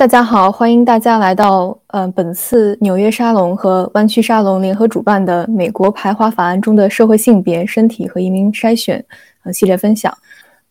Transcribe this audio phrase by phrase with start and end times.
[0.00, 9.04] 大家好，欢迎大家来到呃本次纽约沙龙和湾区沙龙联合主办的美国排华法案中的社会性别、身体和移民筛选
[9.42, 10.10] 呃系列分享。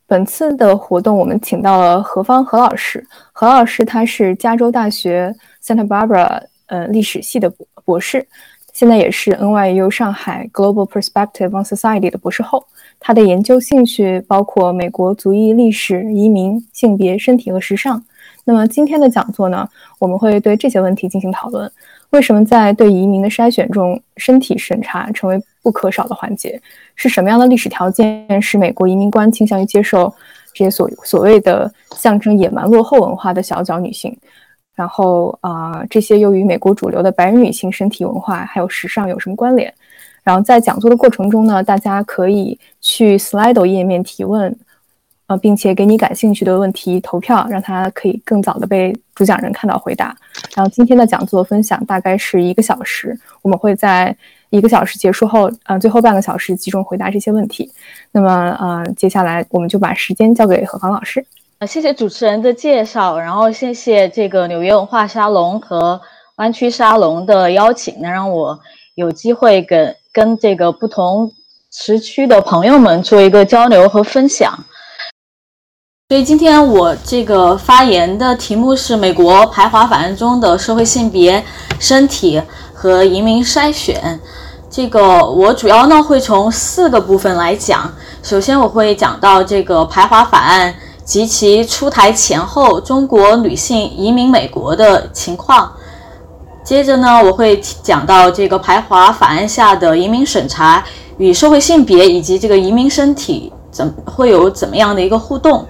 [0.07, 5.31] 本次的活动我们请到了何芳何老师，何老师他是加州大学
[5.63, 8.27] Santa Barbara 呃历史系的博博士，
[8.73, 12.65] 现在也是 NYU 上海 Global Perspective on Society 的博士后。
[12.99, 18.03] 他的研究兴趣包括美国族裔历史、移民、性别、身体和时尚。
[18.49, 21.71] 那么今天的讲座呢，我们会对这些问题进行讨论：
[22.09, 26.59] 为什么在对移民的筛选中，身体审查成为不可少的环节？
[26.95, 30.11] 是什么样的历史条件使美国移民官倾向于接受
[30.51, 34.17] 这些所所谓的象征野蛮落后文化的小脚女性？
[34.73, 39.71] 然后啊，这些又与美国主流的白人女性身体文化还有时尚有什么关联？
[40.23, 44.57] 然后在讲座的过程中呢，大家可以去 Slido 页面提问。
[45.29, 50.15] 呃，并且给你感兴趣的问题投票，让他可以更早的被主讲人看到回答。
[50.55, 54.15] 然后今天的讲座分享大概是一个小时，我们会在
[54.49, 57.71] 一个小时结束后，呃，最后半个小时集中回答这些问题。
[58.11, 61.23] 那么，呃，接下来我们就把时间交给何芳老师。
[61.59, 66.01] 呃，谢谢主持人的介绍，然后谢谢这个纽约文化沙龙和
[66.37, 68.59] 湾区沙龙的邀请，能让我
[68.95, 71.31] 有机会跟跟这个不同
[71.71, 74.57] 时区的朋友们做一个交流和分享。
[76.11, 81.45] 所以今天我这个发言的题目是美国排华法案中的社会性别、
[81.77, 82.41] 身体
[82.73, 84.19] 和移民筛选。
[84.71, 87.93] 这个我主要呢会从四个部分来讲。
[88.23, 90.73] 首先我会讲到这个排华法案
[91.05, 95.71] 及其出台前后中国女性移民美国的情况。
[96.63, 100.83] 接着呢我会讲到这个排华法案下的移民审查
[101.19, 105.63] 与社会性别以及这个移民身体怎会有怎么样的一个互动。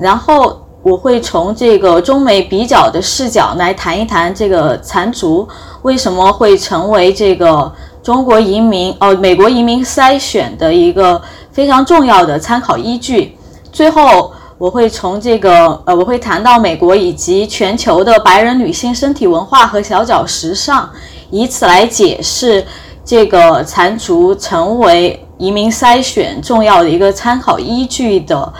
[0.00, 5.46] 然后我会从这个中美比较的视角来谈一谈这个残族
[5.82, 7.70] 为什么会成为这个
[8.02, 11.20] 中国移民哦美国移民筛选的一个
[11.52, 13.36] 非常重要的参考依据。
[13.70, 20.88] 最后我会从这个呃我会谈到美国以及全球的白人女性身体文化和小脚时尚，
[21.30, 22.64] 以此来解释
[23.04, 28.50] 这个残族成为移民筛选重要的一个参考依据的。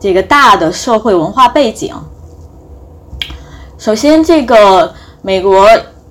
[0.00, 1.94] 这个大的社会文化背景。
[3.78, 5.68] 首先，这个美国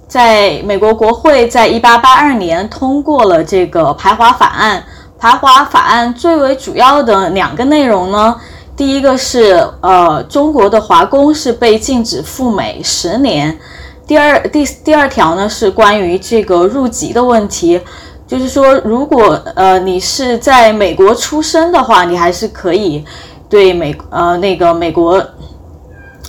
[0.08, 4.84] 在美国国会在一八八二年通过了这个排华法案。
[5.18, 8.36] 排华法案最为主要的两个内容呢，
[8.76, 13.60] 第一个是呃，中国的华工是被禁止赴美十年。
[14.08, 17.82] 第二第第二条呢是关于这个入籍的问题，
[18.26, 23.04] 就是说，如果呃你是在美国出生的话，你还是可以。
[23.50, 25.22] 对美呃那个美国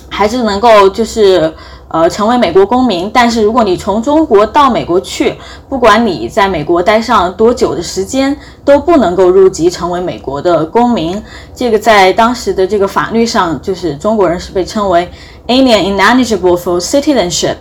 [0.09, 1.53] 还是能够就是
[1.87, 5.37] 呃成为美国公民，但是如果你从中国到美国去，
[5.69, 11.21] 不管你在美国待上多久的时间，都不能够入籍成为美国的公民。
[11.55, 15.09] 这个在当时的这个法律上，就是中国人是被称为
[15.47, 17.55] alien ineligible for citizenship。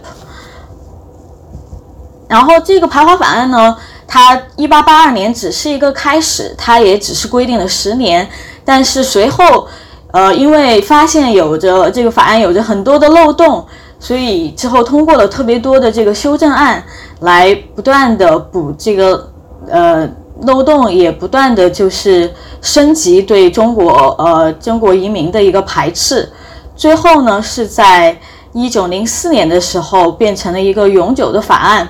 [2.28, 3.76] 然后这个排华法案呢，
[4.06, 8.28] 它一八八二年只是一个开始，它也只是规定了十年。
[8.64, 9.66] 但是随后，
[10.12, 13.64] 呃，因为发现有着这个法案有着很多的漏洞，
[13.98, 16.82] 所以之后通过了特别多的这个修正案，
[17.20, 19.32] 来不断的补这个
[19.68, 20.08] 呃
[20.42, 26.30] 漏洞，也不断的就是升级对中国呃中国移民的一个排斥。
[26.76, 28.18] 最后呢，是在
[28.52, 31.88] 一九零四年的时候变成了一个永久的法案。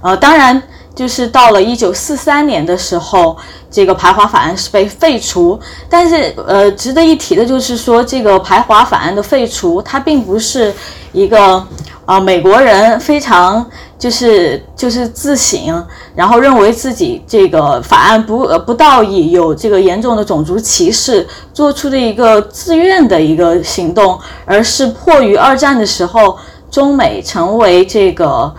[0.00, 0.60] 呃，当然
[0.94, 3.36] 就是到了一九四三年的时候。
[3.74, 5.58] 这个排华法案是被废除，
[5.88, 10.70] 但是呃，值得一提的就是说，这个排华法案的废除，它并不是
[11.10, 11.66] 一个
[12.04, 13.66] 啊美国人非常
[13.98, 15.82] 就是就是自省，
[16.14, 26.36] 然后认为自己这个法案不呃不道义，有这个严重的种族歧视，做出的一个自愿的一个行动，而是迫于二战的时候，
[26.70, 28.54] 中美成为这个。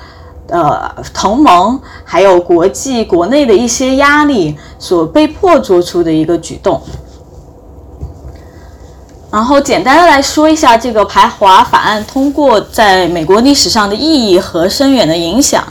[0.48, 6.82] 呃，同盟还有国际国内的一些压力所被迫做出的一个举动。
[9.32, 15.64] 然后简单的来说一下这个排华法案通过在美国历史上的意义和深远的影响。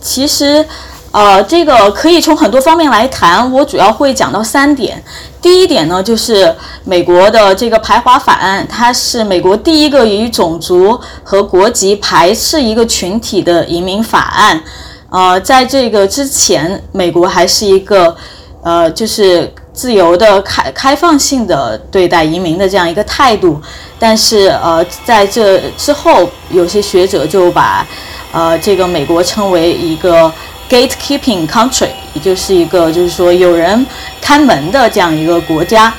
[0.00, 0.64] 其实。
[1.10, 5.02] 呃，这个可以从很多方面来谈，我主要会讲到三点。
[5.40, 14.62] 第一点呢，就是美国的这个排华法案，它是美国第一个以种族和国籍排斥一个群体的移民法案。
[15.10, 18.14] 呃，在这个之前，美国还是一个
[18.62, 23.58] 呃，就是自由的、开开放性的对待移民的这样一个态度。
[23.98, 27.86] 但是呃，在这之后，有些学者就把
[28.30, 30.30] 呃这个美国称为一个
[30.68, 33.86] gatekeeping country，也就是一个就是说有人
[34.20, 35.92] 看门的这样一个国家。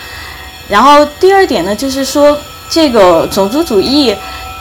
[0.67, 2.37] 然后第二点呢，就是说
[2.69, 4.15] 这个种族主义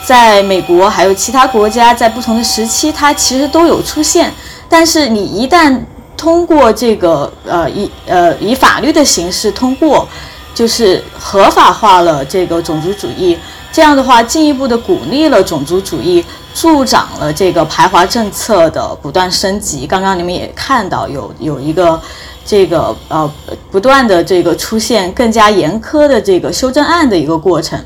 [0.05, 4.33] 在美国还有其他国家在不同的时期，它其实都有出现。
[4.69, 5.79] 但是你一旦
[6.17, 10.09] 通过这个呃以呃以法律的形式通过，
[10.55, 13.39] 就是合法化了这个种族主义，
[13.79, 19.87] 这样的话进一步的鼓励了种族主义，助长了这个排华政策的不断升级。
[19.87, 22.01] 刚刚你们也看到有有一个
[22.45, 23.33] 这个呃
[23.71, 27.81] 不断的这个出现更加严苛的这个修正案的一个过程。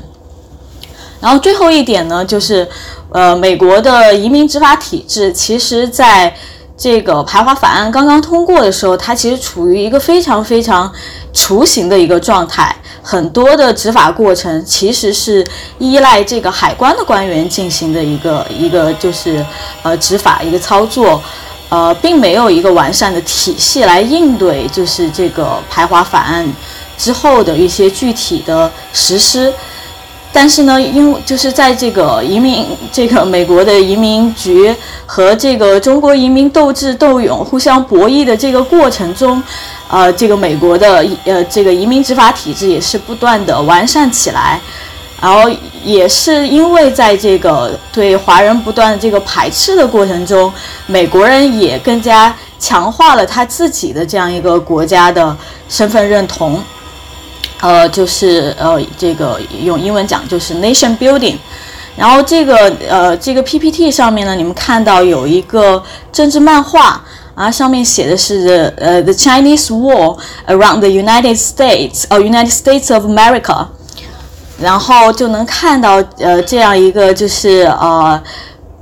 [1.21, 2.67] 然后最后一点呢，就是
[3.11, 6.35] 呃美国的移民执法体制，其实在。
[6.83, 10.91] 这个排华法案刚刚通过的时候，它其实处于一个非常非常
[11.31, 15.47] 雏形的一个状态，很多的执法过程其实是
[15.79, 19.45] 依赖这个海关的官员进行的一个一个就是
[19.81, 21.23] 呃执法一个操作，
[21.69, 26.45] 呃，并没有一个完善的体系来应对就是这个排华法案
[26.97, 29.53] 之后的一些具体的实施。
[30.35, 34.75] 但是呢，因为就是在这个移民，这个美国的移民局
[35.05, 39.41] 和这个中国移民斗智斗勇、互相博弈的这个过程中，
[39.87, 44.59] 呃，这个美国的呃这个移民执法体制也是不断的完善起来，
[45.21, 45.47] 然后
[45.83, 50.51] 也是因为在这个对华人不断这个排斥的过程中，
[50.87, 55.37] 美国人也更加强化了他自己的这样一个国家的
[55.69, 56.59] 身份认同。
[57.63, 61.37] 呃，就是呃，这个用英文讲就是 nation building，
[61.95, 62.55] 然后这个
[62.89, 65.81] 呃，这个 PPT 上面呢，你们看到有一个
[66.11, 67.01] 政治漫画
[67.33, 70.17] 啊，上面写的是呃，the Chinese war
[70.47, 73.65] around the United States，呃，United States of America，
[74.59, 78.21] 然后就能看到呃，这样一个就是呃。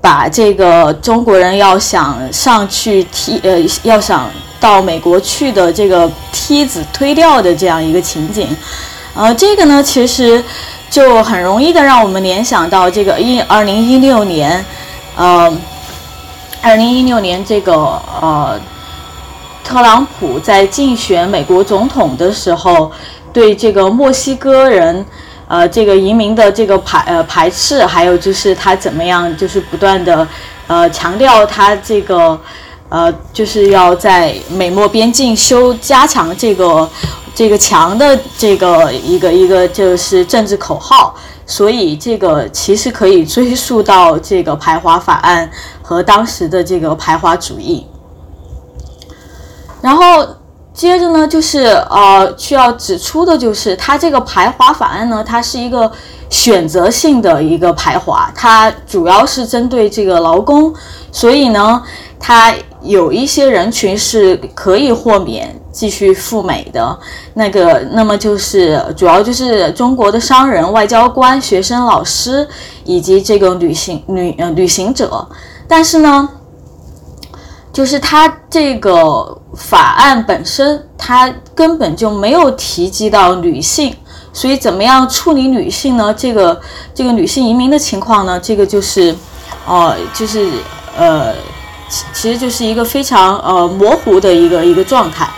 [0.01, 4.27] 把这个中国人要想上去梯呃要想
[4.59, 8.48] 到美国去的这个梯子推掉的这样一个情景，
[9.13, 10.44] 呃，这个呢其实
[10.89, 14.65] 就很容易的让我们联想到这个一二零一六年，
[15.15, 15.56] 呃，
[16.63, 17.74] 二零一六年这个
[18.19, 18.59] 呃，
[19.63, 22.92] 特朗普在竞选美国总统的时候，
[23.31, 25.06] 对这个墨西哥人。
[25.51, 30.25] 呃，这个移民的这个排呃排斥，还有就是他怎么样，就是不断的
[30.68, 32.39] 呃强调他这个
[32.88, 36.89] 呃就是要在美墨边境修加强这个
[37.36, 41.13] 这个墙的这个一个一个就是政治口号，
[41.45, 45.51] 所以这个其实可以追溯到这个排华法案
[45.81, 47.86] 和当时的这个排华主义，
[49.81, 50.25] 然后。
[50.73, 55.91] 接着呢，就是呃，需要指出的就是，它这个排华法案呢，它是一个
[56.29, 60.73] 选择性的一个排华，它主要是针对这个劳工，
[61.12, 61.83] 所以呢，
[62.18, 66.97] 它有一些人群是可以豁免继续赴美的，
[67.33, 72.48] 那个，那么就是主要就是中国的商人、外交官、学生、老师
[72.86, 75.27] 以及这个旅行旅呃旅行者，
[75.67, 76.29] 但是呢。
[77.73, 83.95] 就是它这个法案本身，它根本就没有提及到女性，
[84.33, 86.13] 所以怎么样处理女性呢？
[86.13, 86.59] 这个
[86.93, 88.37] 这个女性移民的情况呢？
[88.39, 89.15] 这个就是，
[89.65, 90.49] 哦，就是
[90.97, 91.33] 呃，
[91.87, 95.29] 其其实就是一个非常呃模糊的一个一个状态，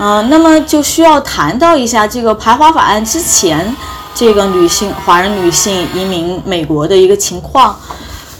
[0.00, 3.76] 嗯，那么就需要谈到一下这个排华法案之前，
[4.14, 7.78] 这个女性华人女性移民美国的一个情况。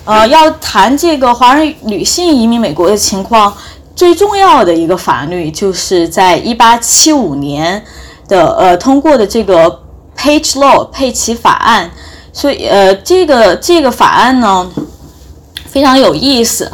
[0.09, 3.55] 呃，要谈这个华人女性移民美国的情况，
[3.95, 7.85] 最重要的一个法律就是在一八七五年
[8.27, 9.83] 的呃通过的这个
[10.17, 11.91] Page Law 佩奇法案。
[12.33, 14.71] 所以呃，这个这个法案呢
[15.67, 16.73] 非常有意思，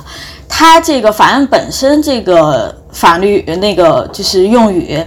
[0.48, 5.04] 它这个法案本身这个法律那个就是用语，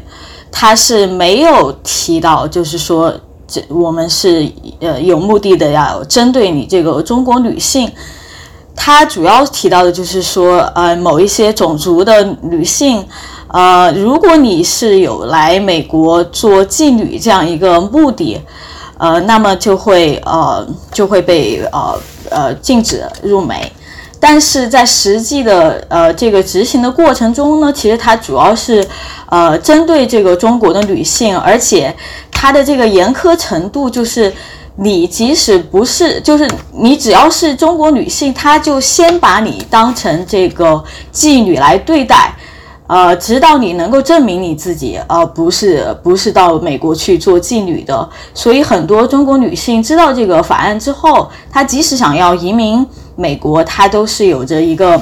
[0.51, 3.13] 它是没有提到，就是说
[3.47, 7.89] 这我们是呃有目的的要针对你这个中国女性。
[8.79, 13.03] 他主要提到的就是说，呃，某一些种族的女性，
[13.47, 18.39] 呃，如果你是有来美国做妓女这样一个目的，
[18.97, 23.69] 呃，那么就会呃就会被呃呃禁止入美。
[24.19, 28.87] 但是在实际的呃这个执行的过程中呢，其实它主要是
[29.25, 31.93] 呃针对这个中国的女性，而且
[32.31, 34.31] 它的这个严苛程度就是。
[34.79, 42.31] 你即使不是，就是你只要是中国女性，她就先把你当成这个妓女来对待，
[42.85, 48.07] 呃，直到你能够证明你自己，呃，不是不是到美国去做妓女的。
[48.35, 55.01] 所以很多中国女性知道这个法案之后，她即使想要移民美国，她都是有着一个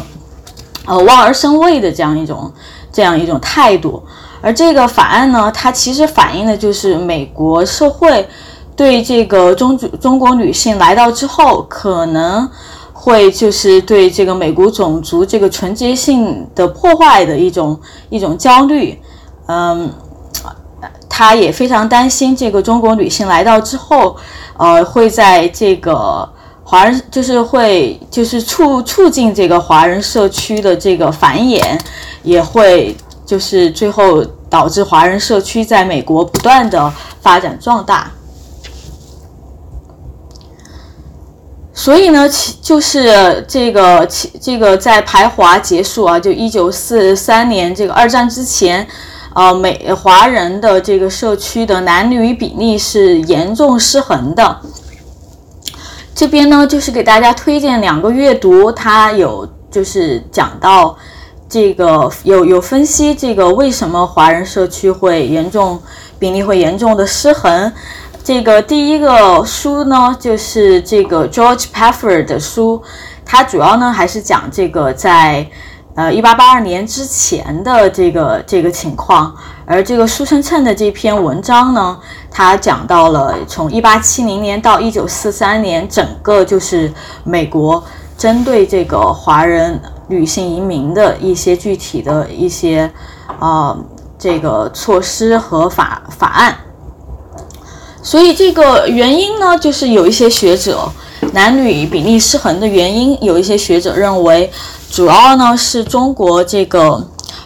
[0.86, 2.50] 呃望而生畏的这样一种
[2.94, 4.02] 这样一种态度。
[4.42, 8.26] 而这个法案呢，它其实反映的就是美国社会
[8.76, 12.50] 对这个中中国女性来到之后可能。
[12.98, 17.80] 会就是对这个美国种族这个纯洁性的破坏的一种
[18.10, 19.00] 一种焦虑，
[19.46, 19.94] 嗯，
[21.08, 24.18] 他也非常担心这个中国女性来到之后，
[24.58, 26.28] 呃，会在这个
[26.64, 31.80] 华人就是会就是促促进这个华人社区的这个繁衍，
[32.24, 36.92] 也会就是最后导致华人社区在美国不断的
[37.22, 38.10] 发展壮大。
[41.78, 48.88] 所以呢，其就是这个，其这个在排华结束啊，就一九四三年这个二战之前，
[49.34, 54.62] 呃，美华人的这个社区的男女比例是严重失衡的。
[56.16, 60.98] 这边呢，就是给大家推荐两个阅读，它有就是讲到
[61.50, 65.78] 这个有有分析这个为什么华人社区会严重
[66.18, 67.72] 比例会严重的失衡。
[68.26, 72.82] 这个第一个书呢，就是这个 George Pafford 的书，
[73.24, 75.48] 它主要呢还是讲这个在
[75.94, 79.32] 呃一八八二年之前的这个这个情况，
[79.68, 82.00] 而这个书生称的这篇文章呢，
[82.32, 86.92] 它讲到了从一八七零年到一九四三年，整个就是
[87.24, 87.84] 美国
[88.18, 92.92] 针对这个华人女性移民的一些具体的一些
[93.38, 93.78] 啊
[94.18, 96.56] 这个措施和法法案。
[98.06, 100.88] 所以这个原因呢，就是有一些学者
[101.34, 104.50] 男女比例失衡的原因，有一些学者认为，
[104.92, 107.04] 主要呢是中国这个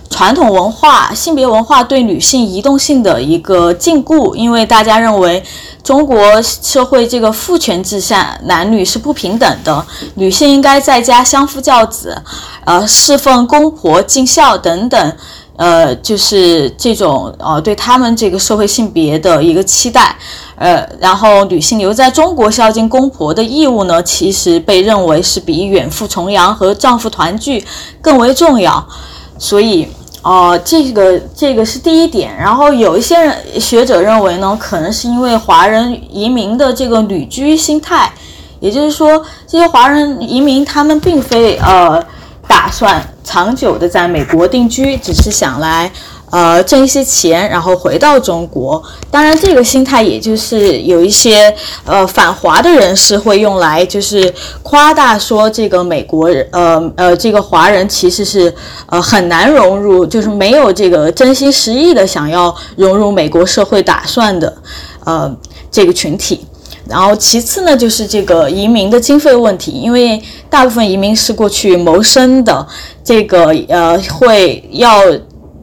[0.10, 5.42] 传统文化、性别文化对女性移动性的一个禁锢，因为大家认为
[5.82, 12.22] 中国社会这个父权制下，男女是不平等的，女性应该在家相夫教子，
[12.66, 15.14] 呃，侍奉公婆、尽孝等等。
[15.60, 20.16] 呃，就是这种呃，对他们这个社会性别的一个期待，
[20.60, 27.66] 呃，然后女性留在中国孝敬公婆的义务呢，其实被认为是比远赴重洋和丈夫团聚
[28.02, 28.86] 更为重要，
[29.38, 29.88] 所以，
[30.22, 32.36] 哦，这个这个是第一点。
[32.38, 38.12] 然后有一些人学者认为呢，可能是因为华人移民的这个旅居心态，
[38.60, 42.04] 也就是说，这些华人移民他们并非呃。
[42.48, 45.92] 打算长久的在美国定居，只是想来，
[46.30, 48.82] 呃，挣一些钱，然后回到中国。
[49.10, 51.54] 当然，这个心态也就是有一些
[51.86, 58.54] 呃反华的人士会用来，就是夸大说这个美国人，呃呃，这个华人其实是
[58.88, 64.56] 呃很难融入，就是没有这个真心实意的想要融入美国社会打算的，
[65.06, 65.36] 呃，
[65.72, 66.46] 这个群体。
[66.88, 70.20] 然后其次呢，就是这个移民的经费问题，因为
[70.50, 72.66] 大部分移民是过去谋生的，
[73.04, 75.04] 这个呃会要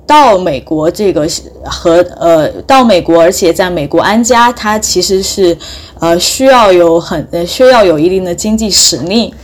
[0.06, 1.28] 到美国，这个
[1.64, 5.56] 和呃到美国，而且在美国安家，它其实是
[5.98, 9.34] 呃需要有很呃需要有一定的经济实力。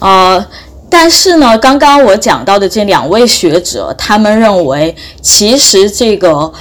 [0.00, 0.44] 呃，
[0.90, 6.52] 但是呢，刚刚我讲到的这两位学者，他们认为其实这个。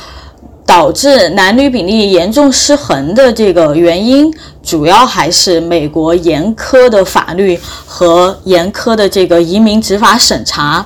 [0.68, 4.34] 导致男女比例严重失衡的这个原因，
[4.64, 10.84] 主要还是美国严苛的法律和严苛的这个移民执法审查。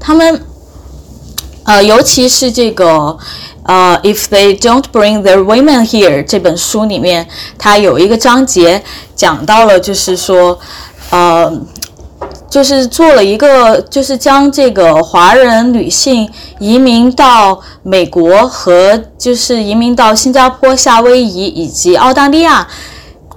[0.00, 0.40] 他们，
[1.68, 3.14] 呃，尤其是这个，
[3.64, 8.82] 呃，If they don't bring their women here 这本书里面，它有一个章节
[9.14, 10.58] 讲到了，就是说，
[11.10, 11.52] 呃。
[12.50, 22.66] 就是做了一个，就是将这个华人女性移民到美国和就是移民到新加坡、夏威夷以及澳大利亚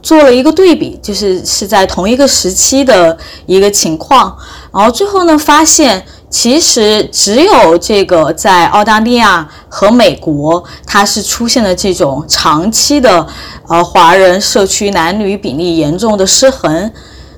[0.02, 4.36] 做了一个对比，就是是在同一个时期的一个情况。
[4.74, 13.28] 然后最后呢，发现其实只有这个在澳大利亚和美国，它是出现了这种长期的
[13.68, 16.92] 呃华人社区男女比例严重的失衡。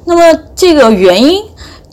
[0.06, 1.44] 那么这个原因。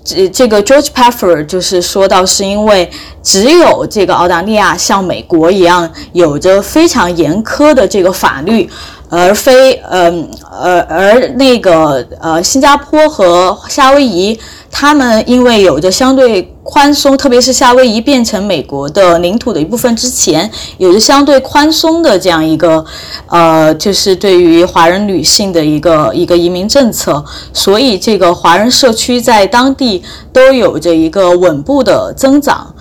[0.02, 2.90] 这这个 George p a f f e r 就是说到，是因为
[3.22, 8.68] 只有这个澳大利亚像美国一样有着非常严苛的这个法律，
[9.10, 14.38] 而非嗯呃而那个呃新加坡和夏威夷，
[14.70, 20.48] 他们因为有着相对宽松，特别是夏威夷变成美国的领土的一部分之前，
[20.78, 22.84] 有着相对宽松的这样一个，
[23.26, 30.02] 呃，就是对于华人女性的一个一个移民政策，所以这个华人社区在当地
[30.32, 32.72] 都有着一个稳步的增长。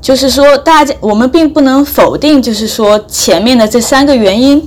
[0.00, 4.64] 就是说，大家我们并不能否定，就是说前面的这三个原因，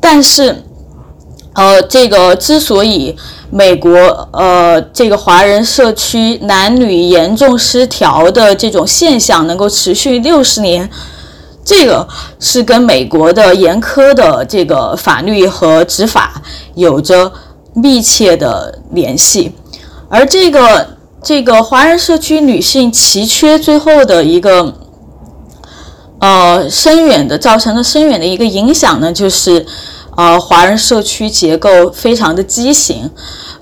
[0.00, 0.64] 但是，
[1.54, 3.16] 呃，这个之所以。
[3.52, 3.98] 美国
[4.32, 10.88] 呃，这个华人社区男女严重失调的这种现象能够持续六十年，
[11.64, 12.06] 这个
[12.38, 16.40] 是跟美国的严苛的这个法律和执法
[16.76, 17.32] 有着
[17.74, 19.52] 密切的联系。
[20.08, 24.72] 而这个这个华人社区女性奇缺最后的一个
[26.20, 29.66] 呃深远的造成了深远的一个影响呢，就是。
[30.16, 33.08] 呃，华人社区结构非常的畸形。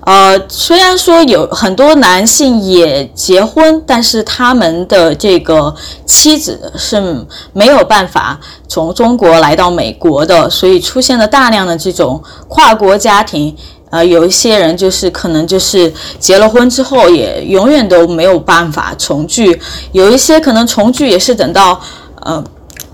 [0.01, 5.73] 呃，虽然说有很多男性也结婚，但是他们的这个
[6.05, 8.37] 妻子是没有办法
[8.67, 13.55] 从中国来到美国的，所以出现了大量的这种跨国家庭。
[13.91, 19.59] 呃，有一些人就是可能就是结了婚之后也永远都没有办法重聚，
[19.93, 21.79] 有一些可能重聚也是等到
[22.21, 22.43] 呃。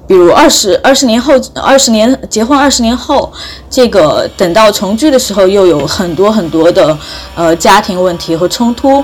[0.08, 3.34] 比如二十二十年后，二十年结婚二十年后，
[3.72, 6.96] 这个等到重聚的时候，又有很多很多的
[7.34, 9.03] 呃家庭问题和冲突。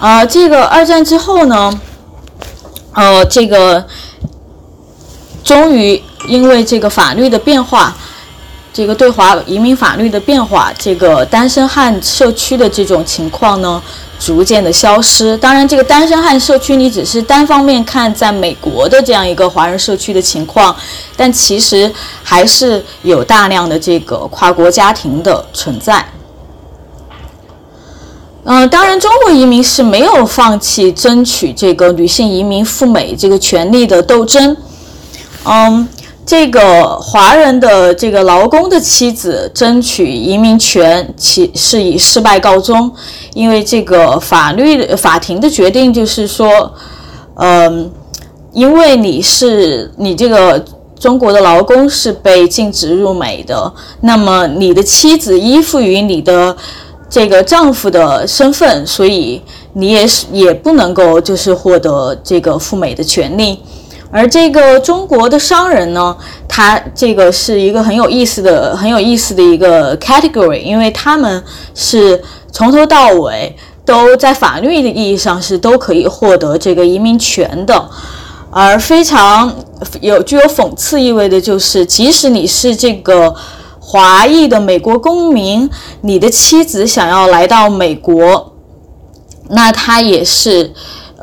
[0.00, 1.80] 啊，这个二战之后呢，
[2.94, 3.84] 呃，这个
[5.44, 7.96] 终于因为这个法律的变化，
[8.74, 13.82] 这个对华移民法律的变化，这个单身汉社区的这种情况呢。
[14.16, 15.36] 逐渐的消失。
[15.36, 20.74] 当然，这个单身汉社区你只是单方面看在美国的这样一个华人社区的情况，
[21.14, 26.02] 但其实还是有大量的这个跨国家庭的存在。
[28.44, 34.56] 嗯，当然，中国移民是没有放弃争取这个女性移民赴美这个权利的斗争。
[35.44, 35.86] 嗯。
[36.26, 42.90] 这个华人的这个劳工的妻子争取移民权，其是以失败告终，
[43.34, 46.72] 因为这个法律法庭的决定就是说，
[47.34, 47.90] 嗯，
[48.52, 50.64] 因为你是你这个
[50.98, 56.56] 中国的劳工是被禁止入美的，那么你的妻子依附于你的
[57.10, 59.42] 这个丈夫的身份，所以
[59.74, 63.60] 你也是也不能够就是获得这个赴美的权利。
[64.16, 71.42] 而这个中国的商人呢，他这个是一个很有意思的、很有意思的一个 category，因为他们
[71.74, 72.22] 是
[72.52, 77.90] 从头到尾都在法律的意义上是都可以获得这个移民权的。
[78.52, 79.52] 而非常
[80.00, 83.34] 有具有讽刺意味的就是，即使你是这个
[83.80, 85.68] 华裔的美国公民，
[86.02, 88.52] 你的妻子想要来到美国，
[89.48, 90.72] 那他也是。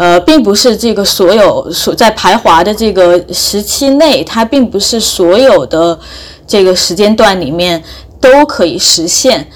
[0.01, 5.99] 呃，并不是这个所有所在排华的这个时期内，它并不是所有的
[6.47, 7.83] 这个时间段里面
[8.19, 9.47] 都可以实现。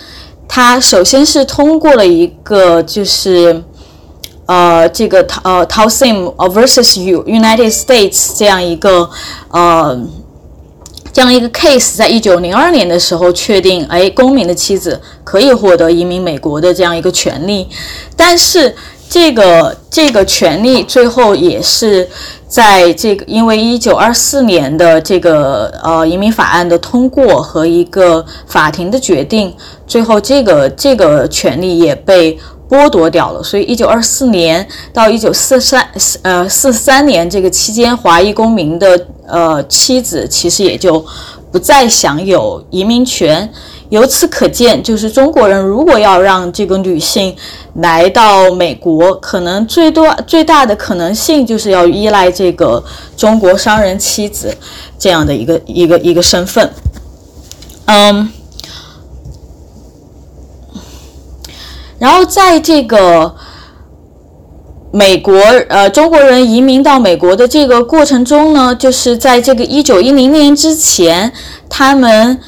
[0.47, 3.63] 它首先是通过了一个就是
[4.45, 9.10] 呃这个呃 t a l s i m versus U United States 这样一个
[9.49, 9.99] 呃
[11.12, 17.67] 这样一个 case，在一九零二年的时候确定，哎，公民的妻子可以获得移民美国的这样一个权利，
[18.15, 18.75] 但是。
[19.09, 22.07] 这个这个权利最后也是
[22.47, 29.55] 在这个因为一九二四年的这个呃移民法案的通过和一个法庭的决定，
[29.87, 32.37] 最后这个这个权利也被
[32.69, 33.41] 剥夺掉了。
[33.43, 35.87] 所以一九二四年到一九四三
[36.23, 41.05] 呃四三年这个期间，华裔公民的呃妻子其实也就
[41.51, 43.49] 不再享有移民权。
[43.95, 47.34] 由此可见，就是中国人如果要让这个女性
[47.75, 52.84] 来到美国，可能最多最大的可能性就是要依赖这个
[53.15, 54.53] 中国商人妻子
[54.99, 56.69] 这样的一个一个一个身份。
[57.86, 58.29] 嗯，
[61.97, 63.34] 然后在这个
[64.91, 71.31] 美国呃中国人移民到美国的这个过程中呢，就是在这个一九一零年之前，
[71.69, 72.41] 他们。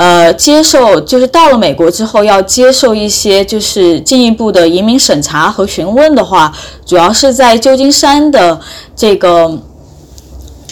[0.00, 6.50] 呃，接受就是到了美国之后要接受一些就是进一步的移民审查和询问的话，
[6.86, 8.58] 主要是在旧金山的
[8.96, 9.58] 这个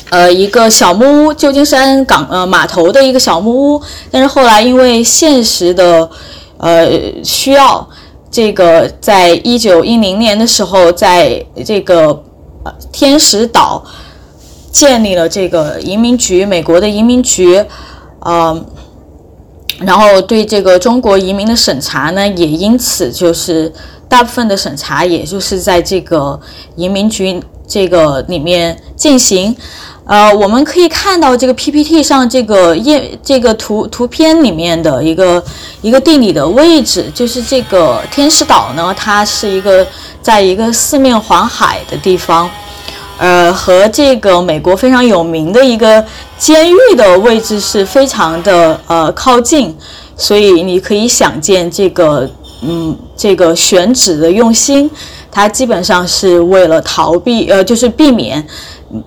[0.09, 3.83] 呃一个小木屋，旧金山港呃码头的一个小木屋。
[4.11, 6.09] 但是后来因为现实的
[6.57, 6.89] 呃
[7.23, 7.87] 需要，
[8.31, 12.23] 这个在一九一零年的时候，在这个
[12.65, 13.85] 呃天使岛
[14.73, 17.63] 建立了这个移民局，美国的移民局，
[18.25, 18.65] 嗯。
[19.81, 23.73] 然后对这个中国移民的审查呢，也因此就是
[24.09, 26.39] 大部分的审查，也就是在这个
[26.75, 29.55] 移民局这个里面进行。
[30.05, 35.45] 呃，我们可以看到这个 PPT 上这个页这个图图片里面的一个
[35.83, 39.87] 一个地理的位置，就是这个天使岛呢，它是一个
[40.23, 42.49] 在一个四面环海的地方，
[43.19, 46.05] 呃，和这个美国非常有名的一个
[46.39, 49.77] 监狱的位置是非常的呃靠近，
[50.17, 52.31] 所以你可以想见这个
[52.63, 54.89] 嗯这个选址的用心，
[55.33, 58.47] 它基本上是为了逃避呃就是避免。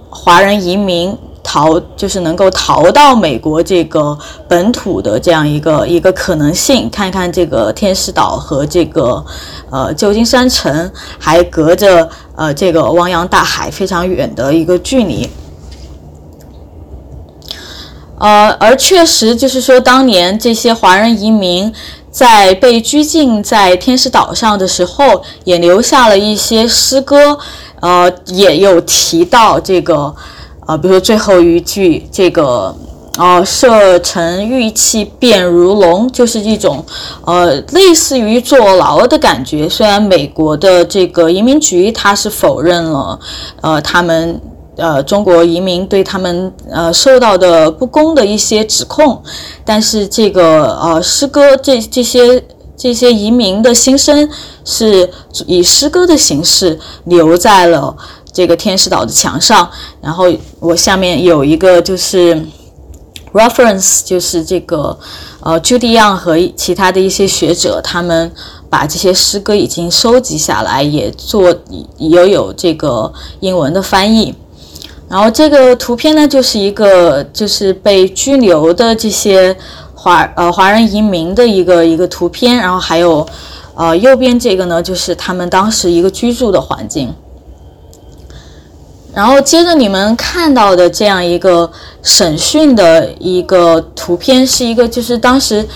[0.10, 4.16] 华人移民逃就是能够逃到美国这个
[4.48, 6.88] 本土的这样一个一个可能性。
[6.92, 9.26] 看看这个天使岛和这个
[9.72, 12.08] 呃旧金山城还隔着
[12.42, 15.30] 呃这个汪洋大海非常远的一个距离。
[18.18, 21.72] 呃，而确实就是说，当年这些华人移民
[22.10, 27.38] 在被拘禁在天使岛上的时候，也留下了一些诗歌。
[27.80, 30.16] 呃，也有提到这个，
[30.66, 32.76] 呃，比如说最后一句，这个，
[33.22, 36.84] 呃，射程玉器便如龙，就是一种，
[37.24, 39.70] 呃，类似于坐牢的感觉。
[39.70, 43.20] 虽然美国的这个移民局他是否认了，
[43.62, 44.42] 呃，他们，
[44.76, 49.22] 呃，中国移民对他们，呃，受到的不公的一些指控，
[49.64, 52.44] 但是这个，呃，诗歌这这些。
[52.78, 54.28] 这些移民的心声
[54.66, 55.08] 是
[55.46, 57.96] 以诗歌的形式留在了
[58.34, 59.70] 这个天使岛的墙上。
[60.02, 60.26] 然后
[60.60, 62.42] 我下面有一个就是
[63.34, 64.98] reference，就是这个
[65.42, 68.32] 呃，Judy Young 和其他的一些学者，他们
[68.70, 71.54] 把这些诗歌已经收集下来，也做
[71.98, 74.34] 也有这个英文的翻译。
[75.08, 79.56] 然后这个图片呢，就是一个就是被拘留的这些。
[79.94, 83.24] 华呃华人移民的一个一个图片，然后还有，
[83.76, 87.14] 呃右边这个呢，就是他们当时一个居住的环境。
[89.14, 91.70] 然后接着你们看到的这样一个
[92.02, 95.68] 审讯的一个图片，是一个就是当时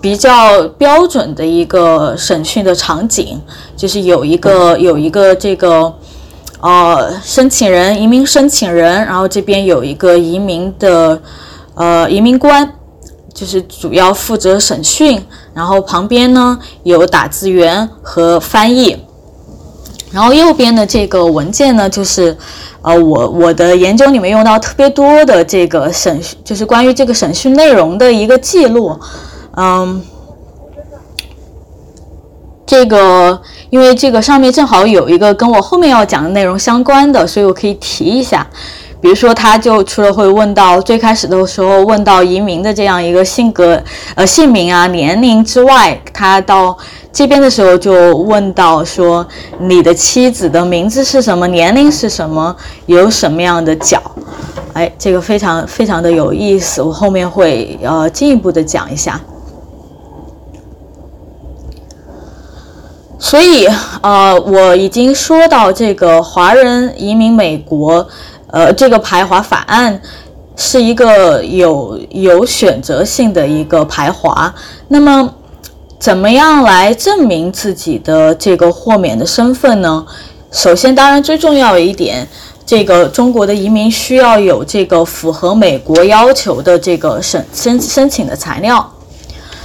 [0.00, 3.40] 比较标准的一个审讯的场景，
[3.76, 5.92] 就是有一个有一个这个
[6.60, 11.20] 呃申请人移民申请人，然后这边有一个移民的
[11.74, 12.74] 呃移民官。
[13.34, 15.20] 就是主要负责审讯，
[15.54, 18.94] 然后旁边呢有打字员和翻译，
[20.10, 22.36] 然后右边的这个文件呢，就是
[22.82, 28.98] 呃我我的研究里面用到特别多的这个审讯，就是关于这个审讯内容的一个记录，
[29.56, 30.02] 嗯，
[32.66, 33.40] 这个
[33.70, 38.46] 因为这个上面正好有一个跟我后面要讲的内容相关的，所以我可以提一下。
[39.02, 43.82] 比如说，他就除了会问到最开始的时候问到移民的这样一个性格、
[44.14, 46.78] 呃姓名啊、年龄之外，他到
[47.12, 49.26] 这边的时候就问到说
[49.58, 52.54] 你的妻子的名字是什么、年龄是什么、
[52.86, 54.00] 有什么样的脚，
[54.72, 59.20] 哎，这个非常非常的有意思，我后面会呃进一步的讲一下。
[63.18, 63.66] 所以
[64.00, 68.06] 呃，我已经说到这个华人移民美国。
[68.52, 69.98] 呃，这个排华法案
[70.56, 74.54] 是一个有有选择性的一个排华。
[74.88, 75.34] 那么，
[75.98, 80.04] 怎么样来证明自己的这个豁免的身份呢？
[80.50, 82.28] 首先，当然最重要的一点，
[82.66, 88.86] 这个中国的移民需要有这个符合美国要求的这个申申申请的材料。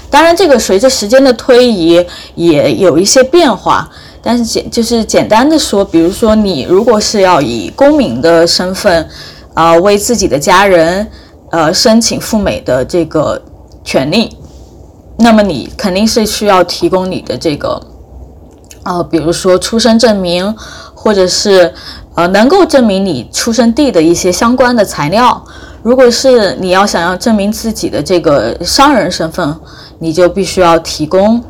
[0.10, 2.02] 当然，这个随着时间的推移
[2.36, 3.90] 也有一些变化。
[4.30, 9.08] 但是简就是简单的说，比如说你如果是要以公民的身份，
[9.54, 11.08] 啊，为自己的家人，
[11.50, 13.42] 呃，申请赴美的这个
[13.86, 14.36] 权利，
[15.20, 17.82] 那么你肯定是需要提供你的这个，
[18.84, 20.54] 呃，比如说出生证明，
[20.94, 21.74] 或者是
[22.16, 25.42] 呃能够证明你出生地的一些相关的材料。
[25.82, 29.56] 如果是你要想要证明自己的这个商人身份，
[30.00, 31.42] 你就必须要提供，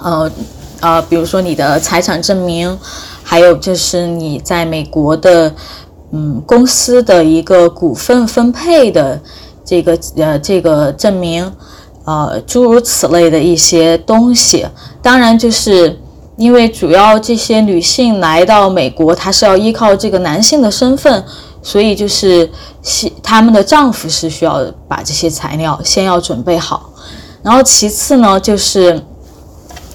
[0.00, 0.28] 呃。
[0.82, 2.76] 呃，比如说你的财产证明，
[3.22, 5.54] 还有就是你在美国的，
[6.10, 9.20] 嗯，公司的一个股份分配的
[9.64, 11.52] 这个呃这个证明，
[12.04, 14.66] 呃，诸如此类的一些东西。
[15.00, 15.96] 当然，就是
[16.36, 21.22] 因为主要这些女性来到美国，她是要依靠这个男性的身份，
[21.62, 22.50] 所以就是
[22.82, 26.90] 是他们的丈夫是需要把这些材料先要准备好，
[27.40, 29.00] 然后其次呢，就是。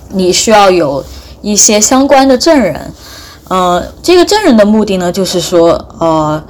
[0.10, 1.04] 你需要有
[1.42, 2.94] 一些相关的证人，
[3.50, 6.44] 呃，这个证人的目的呢，就是说，呃，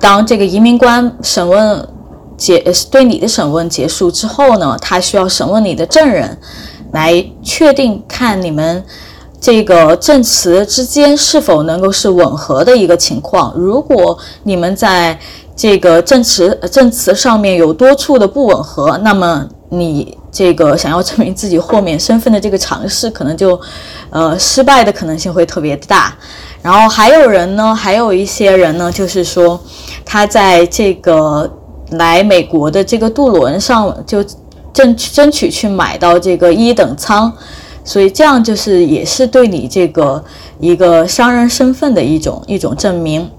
[0.00, 1.88] 当这个移民官审问
[2.36, 2.58] 结
[2.90, 6.38] 对你的审问结束之后呢，他需要审问你的证人，
[6.92, 8.84] 来确定看你们
[9.40, 13.52] 这个证词之间是否能够是吻合的一个情况。
[13.54, 15.18] 如果你们在
[15.56, 19.46] 这个证词证词上面有多处的不吻合，那么
[19.78, 23.60] 你这个想要证明自己豁免身份的这个尝试，可能就
[24.10, 26.14] 呃失败的可能性会特别大。
[26.62, 29.60] 然后还有人呢，还有一些人呢，就是说
[30.04, 31.50] 他在这个
[31.90, 34.24] 来美国的这个渡轮上就
[34.72, 37.30] 争争取去买到这个一等舱，
[37.84, 40.24] 所以这样就是也是对你这个
[40.58, 43.30] 一个商人身份的一种一种证明。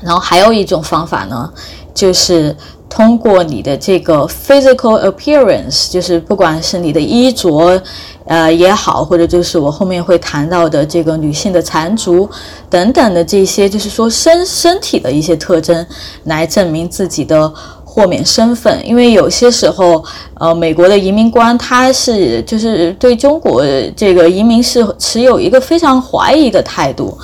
[0.00, 1.52] 然后还有一种方法呢，
[1.94, 2.56] 就是
[2.94, 7.80] 通过你的这个 physical appearance，就是不管是你的衣着，
[8.26, 12.28] 呃也好，或者就是我后面会谈到的这个女性的缠足
[12.68, 15.86] 等等的这些，就是说身身体的一些特征，
[16.24, 17.50] 来证明自己的。
[17.92, 20.02] 豁免身份，因为有些时候，
[20.40, 23.62] 呃，美国的移民官他是就是对中国
[23.94, 27.14] 这个移民是持有一个非常怀疑的态度，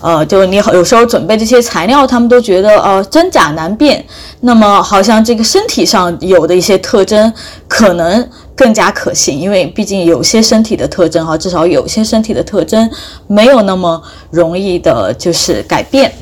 [0.00, 4.04] 呃，就你有时候准备这些材料，他们都觉得呃真假难辨，
[4.40, 7.32] 那么好像这个身体上有的一些特征
[7.68, 12.90] 可能更加可信，因为毕竟有些身体的特征哈，至少有些身体的特征
[13.28, 16.12] 没有那么容易的就是改变。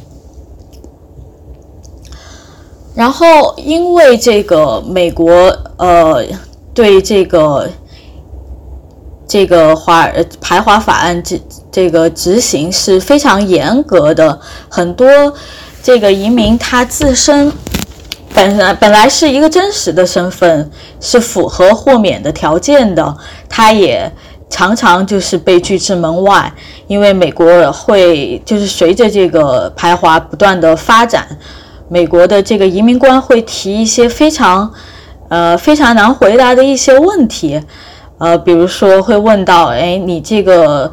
[2.94, 5.28] 然后，因为这个美国
[5.78, 6.24] 呃
[6.72, 7.68] 对这个
[9.26, 10.09] 这个华
[10.40, 11.40] 排华法案这
[11.72, 15.35] 这个执行是非常严格的，很多
[15.83, 17.50] 这个移民他自身
[18.33, 23.16] 本来本来是一个真实的身份，是符合豁免的条件的，
[23.48, 24.09] 他也
[24.48, 26.52] 常常就是被拒之门外，
[26.87, 31.26] 因为美国会就是随着这个排华不断的发展。
[31.88, 34.72] 美国的这个移民官会提一些非常，
[35.28, 37.62] 呃，非常难回答的一些问题，
[38.18, 40.92] 呃，比如说会问到，哎，你这个，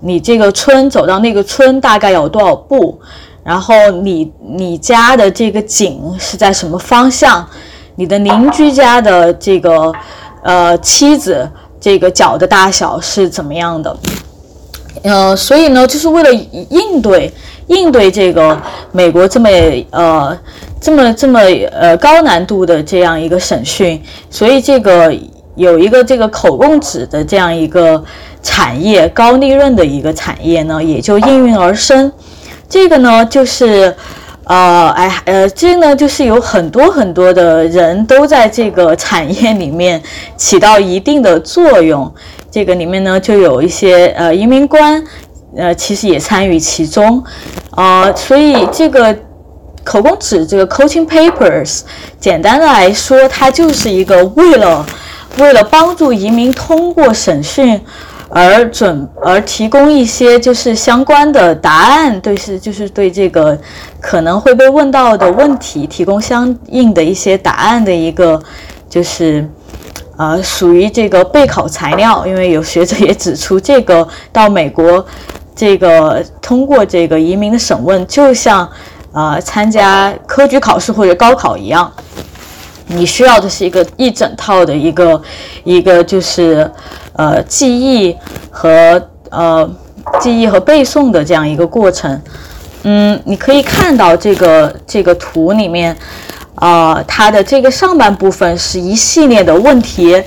[0.00, 2.98] 你这个村走到那个村大概有多少步？
[3.44, 7.46] 然后你你家的这个井是在什么方向？
[7.96, 9.92] 你的邻居家的这个，
[10.42, 11.48] 呃，妻子
[11.78, 13.96] 这个脚的大小是怎么样的？
[15.02, 17.30] 呃，所以呢，就是为了应对。
[17.70, 19.48] 应对这个美国这么
[19.90, 20.36] 呃
[20.80, 25.14] 这么这么呃高难度的这样一个审讯，所以这个
[25.54, 28.02] 有一个这个口供纸的这样一个
[28.42, 32.10] 产业，高利润的一个产业呢，也就应运而生。
[32.68, 33.94] 这个呢，就是
[34.44, 40.02] 呃哎呃，这个呢，就是有很多很多的人都在这个产业里面
[40.36, 42.12] 起到一定的作用。
[42.50, 45.04] 这个里面呢，就有一些呃移民官。
[45.56, 47.22] 呃，其实也参与其中，
[47.72, 49.16] 呃，所以这个
[49.82, 51.80] 口供纸，这个 coaching papers，
[52.20, 54.86] 简单的来说，它就是一个为了
[55.38, 57.80] 为了帮助移民通过审讯
[58.28, 63.58] 而准而提供一些就是相关的答案，对是就是对这个
[64.00, 68.40] 可能会被问到的问题提供相应的一些答案的一个
[68.88, 69.44] 就是
[70.16, 75.04] 呃属于这个备考材料，因为有学者也指出，这个到美国。
[75.60, 78.66] 这个通过这个移民的审问，就像，
[79.12, 81.92] 呃，参加科举考试或者高考一样，
[82.86, 85.20] 你需要的是一个一整套的一个
[85.62, 86.66] 一个就是，
[87.12, 88.16] 呃，记忆
[88.50, 89.70] 和呃
[90.18, 92.18] 记忆和背诵的这样一个过程。
[92.84, 95.94] 嗯，你可以看到这个这个图里面，
[96.54, 100.22] 啊，它的这个上半部分是一系列的问题。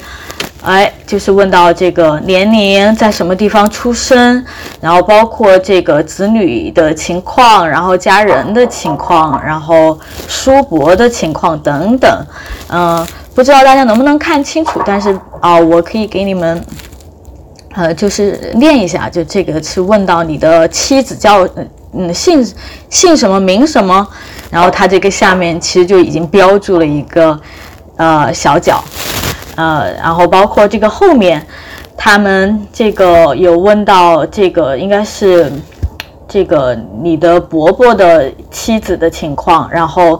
[0.63, 4.41] 哎，就是问到这个年龄，在什么地方出生，
[4.79, 12.25] 然后包括这个子女的情况，然后家人的情况，然后叔伯的情况等等。
[12.69, 16.65] 嗯，不知道大家能不能看清楚，但是啊，我可以给你们，
[17.75, 19.09] 呃，就是念一下。
[19.09, 21.45] 就这个是问到你的妻子叫
[21.91, 22.41] 嗯姓
[22.89, 24.07] 姓什么名什么，
[24.49, 27.37] 然后他这个下面其实就已经标注了一个
[27.97, 28.81] 呃小角。
[29.55, 31.45] 呃，然后包括这个后面，
[31.95, 35.51] 他们这个有问到这个应该是
[36.27, 40.19] 这个你的伯伯的妻子的情况，然后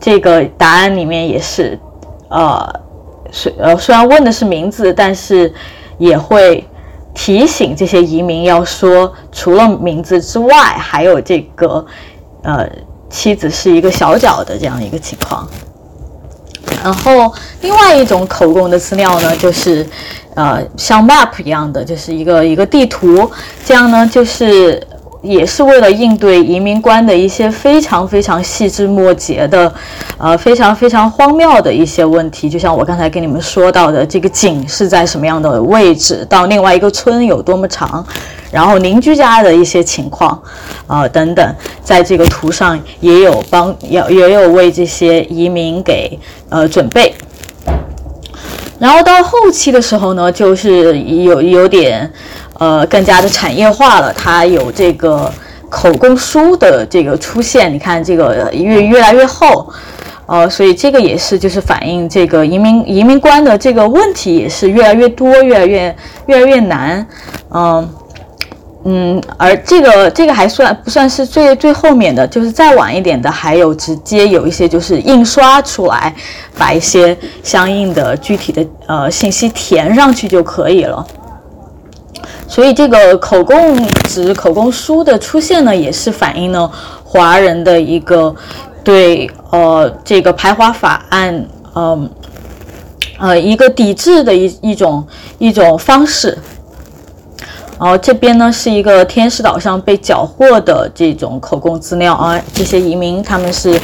[0.00, 1.78] 这个答案里面也是，
[2.28, 2.80] 呃，
[3.30, 5.52] 虽呃虽然问的是名字，但是
[5.98, 6.66] 也会
[7.14, 11.86] 提醒这些移民要说，除了名字之外，还有这个
[12.42, 12.68] 呃
[13.08, 15.48] 妻子是一个小脚的这样一个情况。
[16.82, 19.86] 然后，另外一种口供的资料呢，就是，
[20.34, 23.30] 呃，像 map 一样的，就是一个一个地图。
[23.64, 24.82] 这样呢，就是
[25.24, 29.72] 也是为了应对移民官的一些非常非常细枝末节的，
[30.18, 32.48] 呃，非常非常荒谬的一些问题。
[32.48, 38.06] 就像我刚才跟你们说到的，这个井是在什么样的位置，到另外一个村有多么长，
[38.52, 40.38] 然后邻居家的一些情况，
[40.86, 46.18] 啊，等等，在这个图上也有帮，也也有为这些移民给
[46.50, 47.14] 呃准备。
[48.78, 52.12] 然后到后期的时候呢，就是有有点。
[52.58, 55.32] 呃，更加的产业化了，它有这个
[55.68, 59.68] 口供书的这个出现，你看这个越越来越厚，
[60.26, 67.06] 呃，所以这个也是就是反映这个移民移民官的这个问题也是越来越多，越来越越来越难，
[67.50, 67.88] 嗯
[68.84, 76.14] 嗯，而这个这个还算不算是最最后面的，就是再晚一点的，还有直接有一些就是印刷出来，
[76.56, 81.04] 把一些相应的具体的呃信息填上去就可以了。
[82.46, 86.70] 所以这个口供纸、口供书的出现呢，也是反映了
[87.02, 88.32] 华人的一个
[88.84, 92.08] 对呃这个排华法案，嗯
[93.18, 95.04] 呃一个抵制的一一种
[95.38, 96.38] 一种方式。
[97.80, 103.80] 然后这边呢是一个天使岛上被缴获的这种口供资料啊，这些移民他们是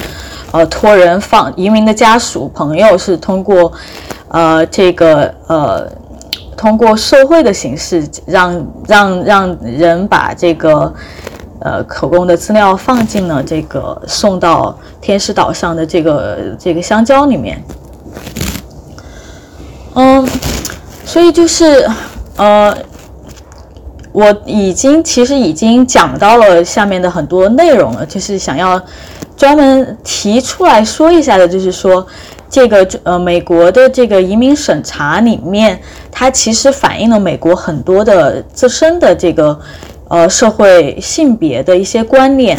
[0.53, 3.73] 呃托人放，移民的家属朋友是通过
[4.29, 5.91] 呃这个呃。
[6.61, 10.93] 通过受贿的形式，让让让人把这个
[11.61, 17.65] 呃口供的资料放进了这个送到天使岛上的这个这个香蕉里面。
[19.95, 20.29] 嗯，
[21.03, 21.89] 所以就是
[22.37, 22.77] 呃，
[24.13, 28.79] 我已经其实已经讲到了下面的很多内容了，就是想要
[29.35, 32.07] 专门提出来说一下的，就是说。
[32.51, 39.57] 这个呃，美国的这个移民审查里面，它其实反映了美国很多的自身的这个
[40.09, 42.59] 呃社会性别的一些观念。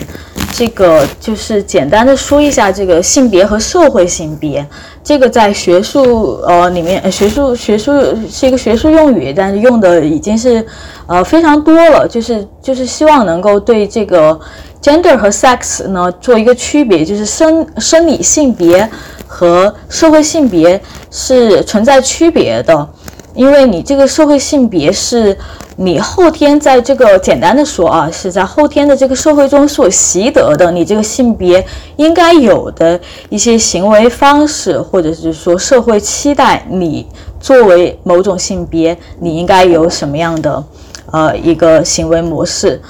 [0.54, 4.66] 这个就是简单的说一下这个性别和社会性别。
[5.04, 7.92] 这个在学术呃里面，学术学术
[8.30, 10.66] 是一个学术用语，但是用的已经是
[11.06, 12.08] 呃非常多了。
[12.08, 14.40] 就是就是希望能够对这个
[14.82, 18.90] gender 和 sex 呢做一个区别，就是生生理性别。
[19.34, 22.90] 和社会性别是存在区别的，
[23.34, 25.36] 因为你这个社会性别是
[25.78, 31.66] 你后天在这个简单的说啊，是在后天的这个社会中所习得的，你这个性别
[31.96, 37.08] 应该有的一些行为方式，或者是说社会期待你
[37.40, 40.62] 作为某种性别，你应该有什么样的
[41.10, 42.82] 呃一个行为模式，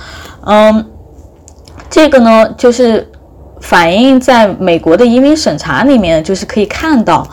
[0.47, 0.83] 嗯，
[1.87, 3.07] 这个呢就是。
[3.61, 7.25] 反映在美国的移民审查里面，就是可以看到，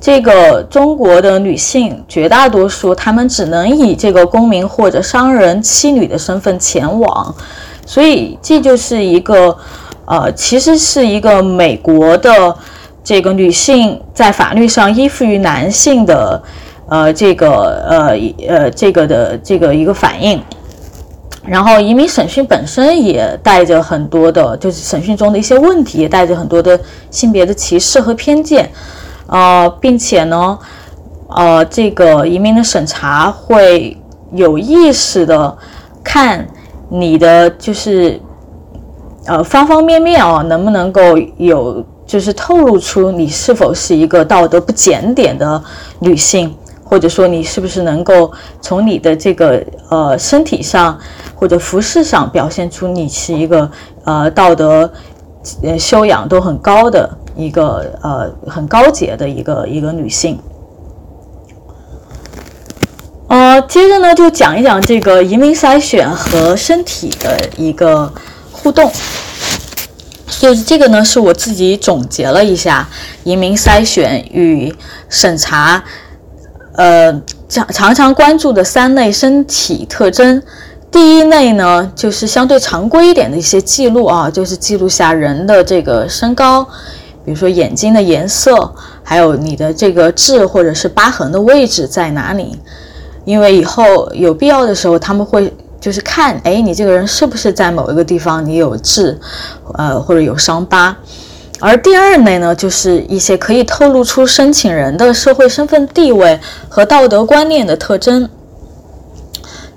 [0.00, 7.34] 这个中国的女性绝大多数，她们只能以这个公民或者商人妻女的身份前往，
[7.86, 9.56] 所以这就是一个，
[10.04, 12.54] 呃，其实是一个美国的
[13.02, 16.42] 这个女性在法律上依附于男性的，
[16.88, 17.48] 呃，这个
[17.88, 20.42] 呃呃这个的这个一个反应。
[21.50, 26.78] 然后，移民审讯本身也带着很多的，就是审讯中的一些问题，也带着很多的
[27.10, 28.70] 性别的歧视和偏见，
[29.26, 30.58] 呃，并且呢，
[31.28, 33.96] 呃，这个移民的审查会
[34.32, 35.56] 有意识的
[36.04, 36.46] 看
[36.90, 38.20] 你的，就是
[39.24, 45.62] 呃方方面面啊，能不能够有，就是透露出你是否是一个道德不检点的
[45.98, 46.54] 女性。
[46.88, 50.98] 或者说你是不是能够从你的这个呃身体上
[51.34, 53.70] 或者服饰上表现出你是一个
[54.04, 54.90] 呃道德
[55.62, 60.38] 呃修养都很高的一个呃很高洁的一个一个女性？
[63.28, 68.10] 呃，接着呢就讲一讲这个移民筛选和身体的一个
[68.50, 68.90] 互动。
[70.40, 72.88] 就是这个呢是我自己总结了一下
[73.24, 74.74] 移民筛选与
[75.10, 75.84] 审查。
[76.78, 77.12] 呃，
[77.48, 80.40] 常常常关注的三类身体特征，
[80.92, 86.62] 第一类呢，就是相对常规一点的一些记录啊，就是记录下人的这个身高，
[87.24, 92.56] 比如说眼睛的颜色，还有你的这个痣或者是疤痕的位置在哪里，
[93.24, 99.18] 因为以后有必要的时候，他们会就是看，哎，你这个人是不是在某一个地方你有痣，
[99.74, 100.96] 呃，或者有伤疤。
[101.60, 106.38] 而第二类呢，就是一些可以透露出申请人的社会身份地位
[106.68, 108.28] 和道德观念的特征。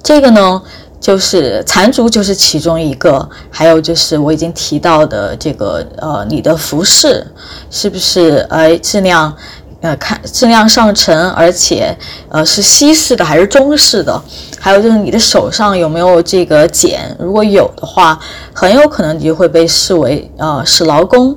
[0.04, 0.62] 这个呢，
[1.00, 7.26] 就是残足就是其中一个，还有就是我已经提到的这个，呃，你的服饰
[7.72, 9.36] 是不是呃质量
[9.82, 11.98] 呃看质量上乘，而且
[12.30, 14.22] 呃是西式的还是中式的，
[14.60, 18.20] 还有就是你的手上有没有这个茧，如果有的话，
[18.54, 21.36] 很有可能你就会被视为呃是劳工。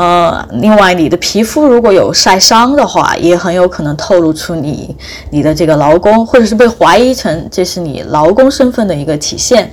[0.00, 4.96] 呃，另外，你的皮肤如果有晒伤的话，也很有可能透露出你
[5.28, 9.70] 你的这个劳工，或者是被怀疑成这是你劳工身份的一个体现。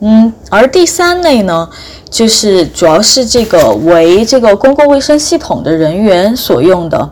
[0.00, 1.68] 嗯，而第三类呢，
[2.08, 7.10] 就是主要是这个为这个公共卫生系统的人员所用的，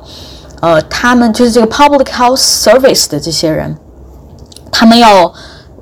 [0.61, 3.77] 呃，他们就是这个 public health service 的这些人，
[4.73, 5.31] 他们要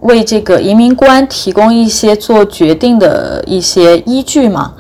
[0.01, 4.72] 为这个移民官提供一些做决定的一些依据嘛。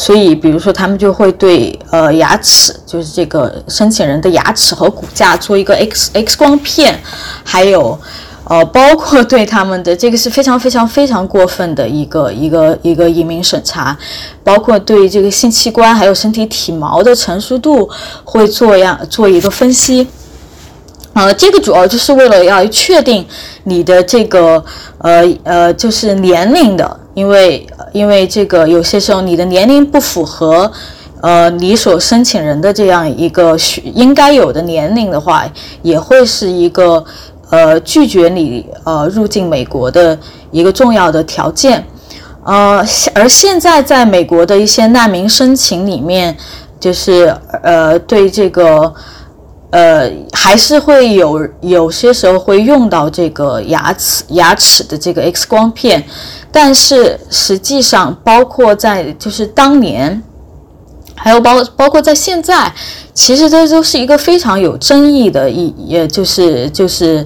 [0.00, 6.96] 所以，比如说，他们就会对呃牙齿，就是这个申请人的牙齿和骨架做一个 X X 光片，
[7.42, 7.98] 还有
[8.44, 13.98] 呃，包括对他们的这个是非常非常非常过分的一个一个一个移民审查，
[14.44, 17.90] 包括对这个性器官还有身体体毛的成熟度
[18.22, 20.06] 会做样做一个分析。
[21.14, 23.26] 呃，这个主要就是为了要确定
[23.64, 24.64] 你的这个
[24.98, 27.00] 呃呃就是年龄的。
[27.18, 30.70] 因为，因为这个有些时候你的年龄不符合，
[31.20, 33.56] 呃，你所申请人的这样一个
[33.92, 35.44] 应该有的年龄的话，
[35.82, 37.04] 也会是一个
[37.50, 40.16] 呃拒绝你呃入境美国的
[40.52, 41.84] 一个重要的条件。
[42.44, 46.36] 呃，而现在在美国的一些难民申请里面，
[46.78, 48.94] 就是呃对这个
[49.70, 56.04] 呃还是会有有些时候会用到这个牙齿牙齿的这个 X 光片。
[56.50, 60.22] 但是实际上，包括在就是当年，
[61.14, 62.72] 还有包包括在现在，
[63.12, 67.24] 其实这都是一个非常有争议的一，也就是就是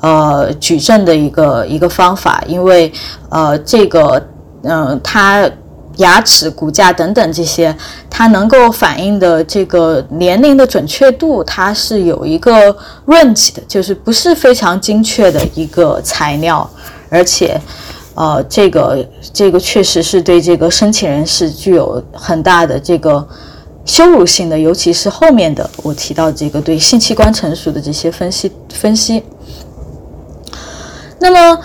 [0.00, 2.90] 呃举证的一个一个方法，因为
[3.28, 4.20] 呃这个
[4.62, 5.48] 嗯它
[6.02, 7.74] 牙齿骨架等等这些，
[8.10, 12.70] 它能够反映的这个年龄的准确度，它是有一个
[13.06, 16.70] range 的，就是不是非常精确的一个材料，
[17.08, 17.58] 而且。
[18.14, 23.26] 呃，这个这个确实是对这个申请人是具有很大的这个
[23.86, 29.24] 羞辱性的，尤其是后面的我提到这个对性器官成熟的这些分析分析。
[31.18, 31.58] 那么，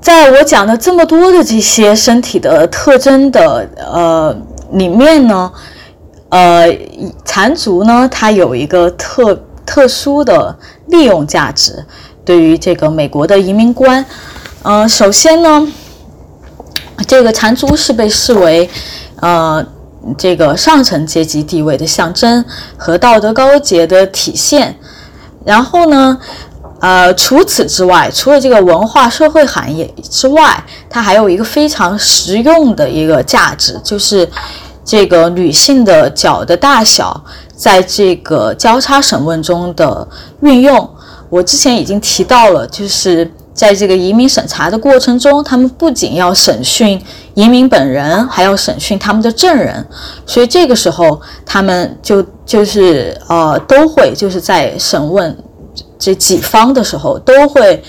[0.00, 4.34] 在我讲的这么多的这些身体的特征的呃
[4.72, 5.52] 里面呢，
[6.30, 6.66] 呃，
[7.24, 11.84] 残足呢，它有一个特特殊的利用价值，
[12.24, 14.04] 对于这个美国的移民官。
[14.62, 15.68] 呃，首先呢，
[17.06, 18.68] 这个残足是被视为，
[19.16, 19.64] 呃，
[20.16, 22.44] 这个上层阶级地位的象征
[22.76, 24.76] 和道德高洁的体现。
[25.44, 26.18] 然后呢，
[26.80, 34.28] 呃，除此之外，除了这个文化社会含义之外，它还有一个非常实用的一个价值，就是
[34.84, 37.22] 这个女性的脚的大小
[37.54, 40.08] 在这个交叉审问中的
[40.40, 40.90] 运用。
[41.28, 43.30] 我之前已经提到了，就是。
[43.52, 46.98] 在这个移民审查的过程中，他们不仅要审讯
[47.34, 49.84] 移民本人，还要审讯他们的证人，
[50.24, 55.36] 所以这个时候他们就就是呃都会就是在审问
[56.00, 57.80] 这几方的时候都会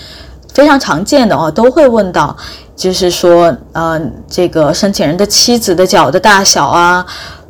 [0.52, 2.36] 非常常见的啊，都会问到，
[2.76, 7.04] 就是说呃这个申请人的妻子的脚的大小啊，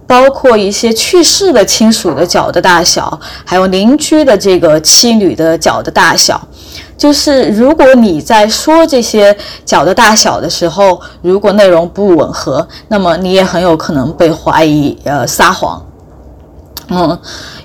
[0.06, 6.40] 包括一些去世的亲属的脚的大小，还有邻居的这个妻女的脚的大小。
[6.96, 15.84] 就是如果你在说这些脚的大小的时候，如果内容不吻合，那么你也很有可能被怀疑呃撒谎。
[16.94, 17.18] 嗯，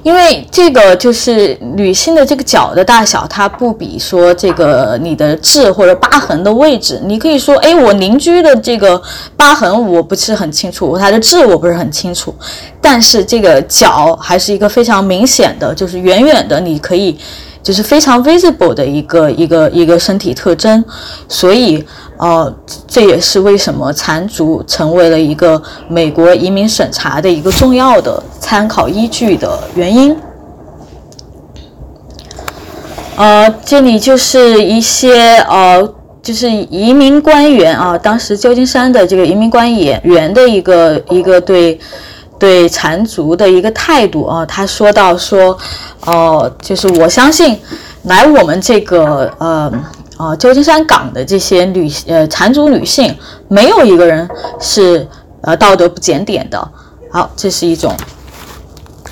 [0.04, 7.02] 因为这个就是女性的这个脚的大小，它不比说这个你的痣或者疤痕的位置。
[7.04, 9.02] 你可以说，哎，我邻居的这个
[9.36, 12.34] 疤痕我不是很清楚，他的痣我不是很清楚，
[12.80, 17.20] 但是这个脚还是一个非常明显的，就是远远的你可以。
[17.64, 20.82] 就是非常 visible 的一个一个一个身体特征，
[21.28, 21.86] 所以
[22.18, 22.54] 呃，
[22.88, 30.16] 这也是为什么残足成为了一个美国移民审查的一个重要的参考依据的原因。
[33.16, 41.80] 呃，这里就是一些呃，就是移民官员啊，当时旧金山的这个移民官员的一个一个对。
[42.40, 45.58] 对缠足的一个态度啊，他说到说，
[46.06, 47.58] 哦，就是我相信
[48.04, 49.72] 来我们这个呃
[50.18, 53.16] 呃旧金山港的这些女呃缠足女性，
[53.48, 54.28] 没有一个人
[54.60, 55.08] 是
[55.42, 56.72] 呃道德不检点的。
[57.12, 57.96] 好，这是一种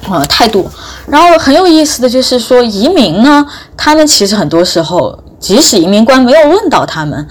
[0.09, 0.69] 呃态度。
[1.07, 3.45] 然后很有意思的就是说，移民呢，
[3.77, 7.27] 他们其实很多时候，即使移民官没有问到他们，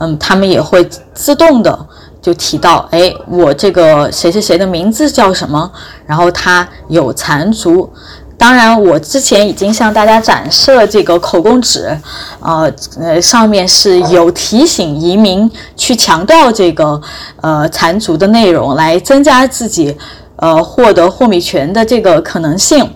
[0.00, 1.86] 嗯，他们也会自动的。
[2.20, 5.70] 就提到，哎，我这个谁谁谁的名字叫什么？
[6.04, 7.90] 然后他有残足，
[8.38, 11.98] 当然，我之前已经向大家展示了这个口供纸，
[12.40, 16.98] 呃呃，上面是有提醒移民去强调这个
[17.40, 19.98] 呃残足的内容，来增加自己
[20.36, 22.88] 呃获得豁免权的这个可能性。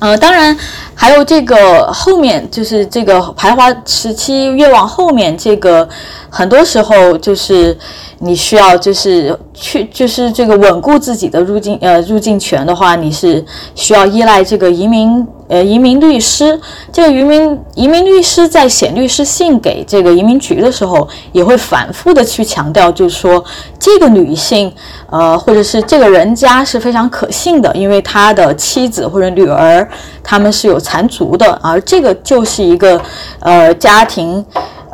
[0.00, 0.54] 呃，当然
[0.98, 5.86] 还有这个后面，就是这个排华时期越往后面，这个
[6.30, 7.76] 很多时候就是
[8.20, 13.44] 你需要就是去就是这个稳固自己的入境呃入境权的话，你是
[13.74, 15.24] 需要依赖这个移民。
[15.48, 23.44] 呃，移民律师，这个移民移民律师在写律师信给这个移民局的时候，也会反复的去强调，就是说
[23.78, 24.74] 这个女性，
[25.08, 29.88] 呃，或者是这个人家是非常可信的，因为他的妻子或者女儿
[30.20, 33.00] 他们是有残足的，而这个就是一个
[33.40, 34.44] 呃家庭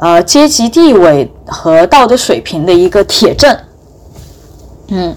[0.01, 3.55] 呃阶级地位和道德水平的一个铁证。
[4.89, 5.15] 嗯，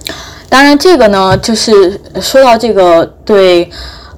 [0.50, 3.70] 当然这个呢，就是说到这个对。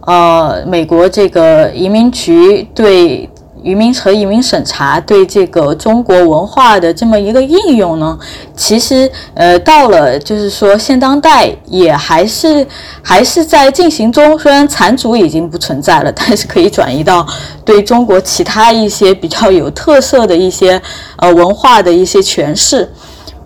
[0.09, 3.29] 呃，美国这个移民局对
[3.67, 8.17] 移民和移民审查对这个中国文化的这么一个应用呢，
[8.55, 12.65] 其实呃到了就是说现当代也还是
[13.01, 14.39] 还是在进行中。
[14.39, 17.27] 虽然残族已经不存在了，但是可以转移到
[17.65, 20.81] 对中国其他一些比较有特色的一些
[21.17, 22.89] 呃文化的一些诠释。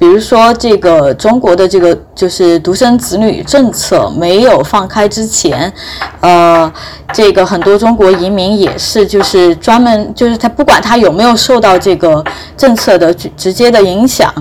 [0.01, 5.71] 比如说，这个中国的这个就是独生子女政策没有放开之前，
[6.21, 6.73] 呃，
[7.13, 12.25] 这个很多中国移民也是就是专门就是他不管他有没有受到这个
[12.57, 14.33] 政策的直直接的影响，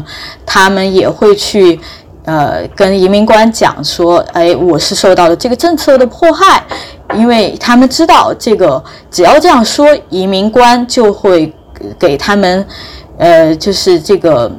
[0.47, 1.79] 他们也会去
[2.25, 6.65] 呃跟移民官讲说，哎，我是受到了这个政策的迫害，
[7.15, 11.55] 因为他们知道这个只要这样说，移民官就会
[11.99, 12.67] 给他们
[13.19, 14.51] 呃就是这个。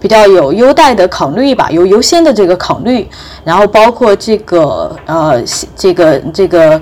[0.00, 3.06] 比较有优待的考虑吧，有优先的这个考虑，
[3.44, 5.42] 然后包括这个呃，
[5.76, 6.80] 这个这个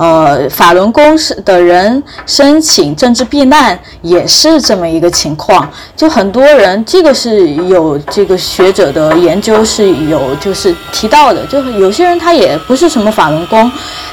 [0.00, 13.70] 呃，法轮功是的人申请政治避难也是这么一个情况，就很多人这个是有这个学者的研究是有就是提到的，就有些人他也不是什么法轮功。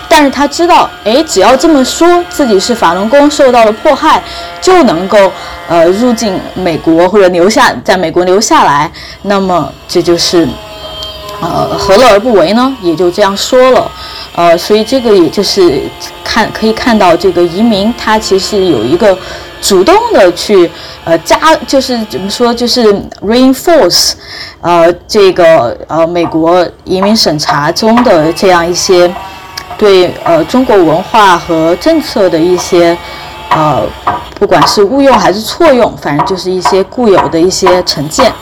[0.10, 4.22] 但是他知道，哎，只要这么说自己是法轮功受到了迫害，
[4.60, 5.32] 就能够
[5.70, 10.46] 呃入境美国或者留下在美国留下来，那么这就是
[11.42, 12.76] 呃何乐而不为呢？
[12.82, 13.92] 也就这样说了，
[14.36, 15.82] 呃，所以这个也就是
[16.24, 19.18] 看可以看到这个移民他其实有一个
[19.62, 20.70] 主动的去
[21.04, 24.14] 呃加，就是怎么说，就是 reinforce
[24.62, 29.14] 呃这个呃美国移民审查中的这样一些。
[29.78, 32.98] 对呃中国文化和政策的一些
[33.52, 33.84] 呃，
[34.40, 38.34] 不管是误用还是错用，反正就是一些固有的一些成见。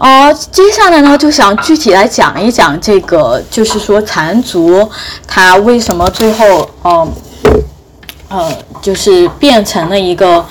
[0.00, 4.88] 哦，接下来呢，就想具体来讲一讲这个，就是说残族
[5.26, 7.12] 他为什么最后嗯
[8.28, 10.42] 呃，就是变成了一个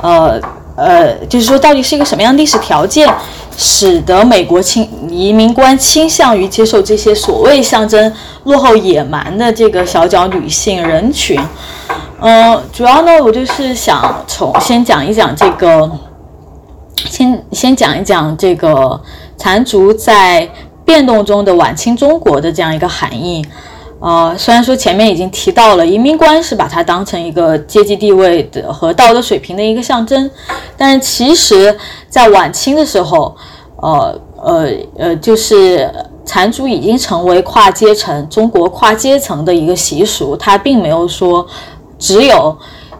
[0.00, 0.40] 呃
[0.74, 3.06] 呃，就是说到底是一个什么样的历史条件？
[3.56, 11.38] 使得美国倾移民官倾向于接受这些所谓象征落后野蛮的这个小脚女性人群。
[12.20, 15.88] 嗯，主要呢，我就是想从先讲一讲这个，
[17.24, 19.00] 先先讲一讲这个
[19.36, 20.48] 残族在
[20.84, 23.44] 变动中的晚清中国的这样一个含义。
[24.00, 30.30] 呃，虽然说前面已经提到了移民官是把它当成一个阶级地位的和道德水平的一个象征，
[30.76, 31.74] 但是其实，
[32.10, 33.34] 在晚清的时候，
[33.76, 34.68] 呃呃
[34.98, 35.90] 呃，就是
[36.26, 41.46] 残族已经成为跨阶层中国跨阶层的一个习俗，它并没有说
[41.98, 42.54] 只有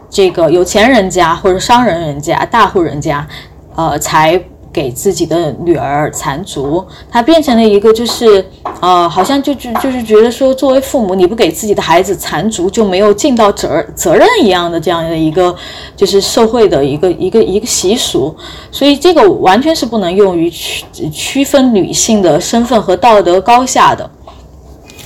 [0.09, 3.27] 这个有钱人家或者商人人家大户人家，
[3.75, 4.41] 呃才。
[4.73, 8.45] 给自己的女儿缠足，他变成了一个就是，
[8.81, 15.55] 呃，好像就就就是觉得说，作为父母，你不给自己的孩子缠足，就没有尽到责责任一样的这样的一个，
[15.95, 18.35] 就是社会的一个一个一个习俗。
[18.69, 24.11] 所以这个完全是不能用于区区分女性的身份和道德高下的。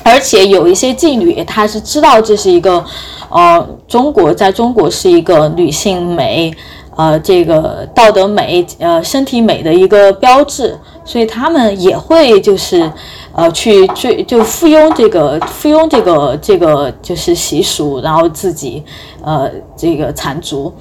[0.02, 2.84] 而且有一些妓女，她是知道这是一个，
[3.30, 6.52] 呃，中国在中国是一个女性美。
[7.00, 12.92] 呃，这个道德美，呃，身体美的一个标志，所以他们也会就是，
[13.32, 18.84] 呃，去追就附庸这个附庸这个这个就是习俗，然后自己
[19.24, 20.74] 呃这个残足，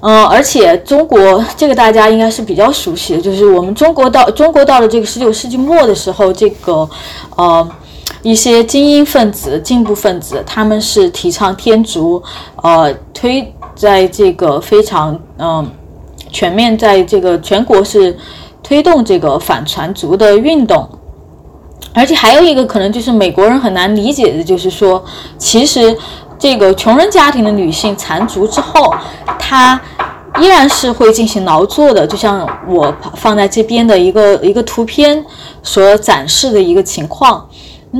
[0.00, 6.90] 嗯，而且中国这个大家应该是比较熟悉的，就是我们中国到中国到了这个十九世纪末的时候，这个
[7.36, 7.70] 呃
[8.22, 12.20] 一些精英分子、进步分子，他们是提倡天足，
[12.64, 13.52] 呃推。
[13.76, 15.70] 在这个非常嗯
[16.32, 18.16] 全面，在这个全国是
[18.62, 20.88] 推动这个反传足的运动，
[21.92, 25.04] 而且还有一个可能就是美国人很难理解的，就是说，
[25.38, 25.96] 其实
[26.38, 28.92] 这个穷人家庭的女性残足之后，
[29.38, 29.80] 她
[30.40, 35.24] 依然是会进行劳作的，就像我放在这边的一个一个图片
[35.62, 37.46] 所展示的一个情况。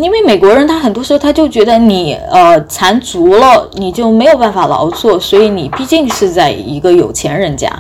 [0.01, 7.71] 因为美国人他很多时候他就觉得你呃残足了，你就没有办法劳作，所以你毕竟是在一个有钱人家，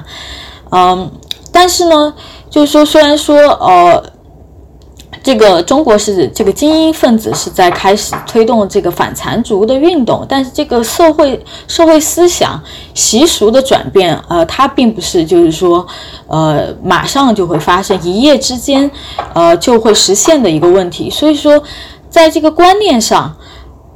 [0.71, 1.11] 嗯，
[1.53, 2.15] 但是呢，
[2.49, 4.03] 就是说虽然说呃。
[5.23, 12.63] 这个中国是这个精英分子是在开始推动这个反残族的运动，但是这个社会社会思想
[12.95, 15.85] 习俗的转变，呃，它并不是就是说，
[16.29, 18.89] 呃，马上就会发生，一夜之间，
[19.35, 21.11] 呃，就会实现的一个问题。
[21.11, 21.61] 所以说，
[22.17, 23.37] 在这个观念上，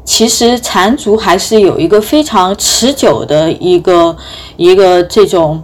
[0.04, 4.14] 其实缠足还是有一个非常持久的一个
[4.58, 5.62] 一个这种。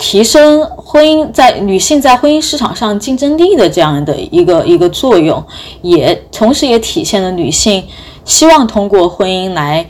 [0.00, 5.44] 提升婚姻在女性在婚姻市场上竞争力的这样的一个一个作用，
[5.82, 7.84] 也同时也体现了女性
[8.24, 9.84] 希望通过婚姻来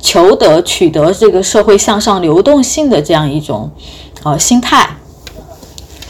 [0.00, 3.70] 求得取得这个社会向上流动性的这样一种
[4.24, 4.96] 呃心态。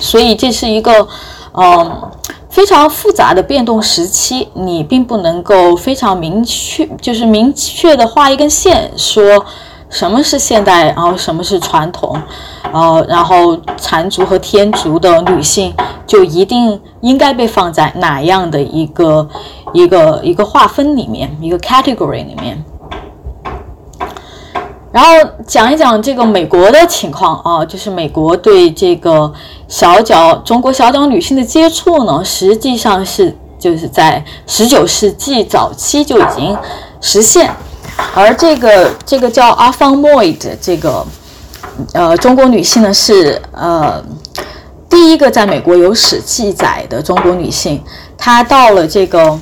[0.00, 1.06] 所以这是一个
[1.52, 2.10] 嗯
[2.52, 9.44] 非常复杂的变动时期，你并不能够非常明确就是明确的画一根线说。
[9.88, 12.18] 什么是现代，然后什么是传统，
[12.72, 15.70] 呃，然后残族和天族的女性
[16.06, 19.28] 就一定应该被放在哪样的一个
[19.74, 22.64] 一个一个划分里面，一个 category 里面。
[24.92, 25.10] 然后
[25.46, 29.32] 讲一讲这个美国的情况啊，就是美国对这个
[29.66, 36.54] 小脚中国小脚女性的接触呢，实际上是就是在十九世纪早期就已经
[37.00, 37.50] 实现。
[38.14, 41.06] 而这个这个叫阿方莫伊的这个
[41.94, 44.02] 呃中国女性呢，是呃
[44.90, 47.82] 第一个在美国有史记载的中国女性。
[48.18, 49.38] 她到了这个，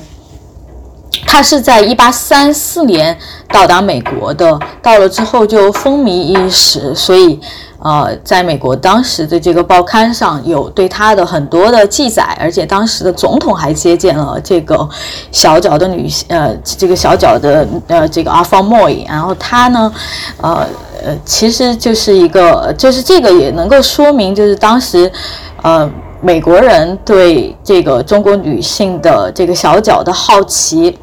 [1.25, 3.17] 他是在一八三四年
[3.49, 7.39] 到达美国的，到了之后就风靡一时，所以。
[7.83, 14.87] 呃，在美国当时的这个报刊上有对他的很多的记载，而且当时的总统还接见了这个
[15.31, 19.91] 小脚的女，呃，这个小脚的呃这个阿方莫伊，然后他呢，
[20.37, 20.63] 呃
[21.03, 25.11] 呃，其实就是一个，就是这个也能够说明，就是当时，
[25.63, 25.89] 呃，
[26.21, 30.97] 美国人对这个中国女性的这个小脚的好奇，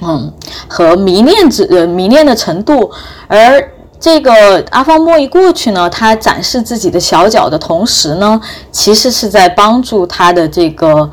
[0.00, 0.32] 嗯，
[0.68, 2.90] 和迷恋之呃迷恋的程度，
[3.28, 3.70] 而。
[4.04, 4.32] 这个
[4.70, 8.40] 阿方莫一过去呢，他展示自己的小脚的同时呢，
[8.72, 11.08] 其实是在帮助他的这个，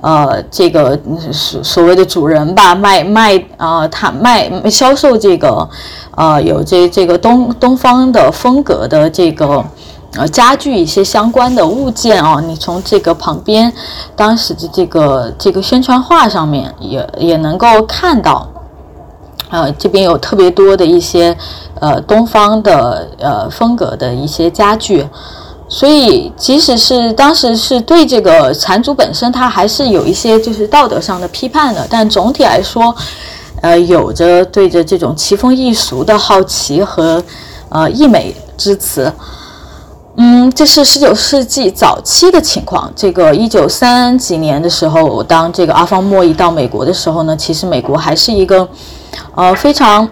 [0.00, 0.98] 呃，这个
[1.30, 5.68] 所所谓的主人吧，卖卖啊，他卖销售这个，
[6.16, 9.62] 呃，有这这个东东方的风格的这个，
[10.14, 13.72] 呃，家具一些相关的物件哦，你从这个旁边
[14.16, 18.48] 当时的这个这个宣传画上面也也能够看到。
[19.50, 21.36] 呃，这边有特别多的一些，
[21.80, 25.04] 呃，东方的呃风格的一些家具，
[25.68, 32.94] 所以即使是当时是对这个缠足本身，它还是有一些就是道德上的批判的，但总体来说，
[33.60, 37.20] 呃，有着对着这种奇风异俗的好奇和
[37.70, 39.12] 呃溢美之词。
[40.16, 42.92] 嗯，这是十九世纪早期的情况。
[42.94, 48.68] 这个一九三几年的时候，当这个阿方莫伊到美国的时候呢，其实美国还是一个。
[49.34, 50.08] 呃，非常，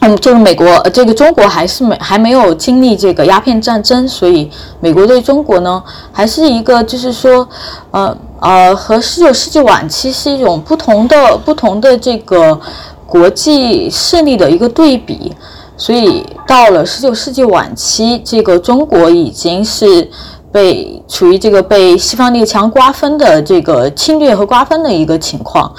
[0.00, 4.48] 嗯，就是美国，这个中国还是没还没有经历这个鸦片战争，所以
[4.80, 5.82] 美国对中国呢，
[6.12, 7.48] 还是一个就是说，
[7.90, 12.58] 呃呃，和十九世纪晚期是一种不同的不同的这个
[13.06, 15.34] 国际势力的一个对比，
[15.76, 20.08] 所以到了十九世纪晚期，这个中国已经是
[20.50, 25.70] 被处于这个被西方列强瓜分的这个侵略和瓜分的一个情况。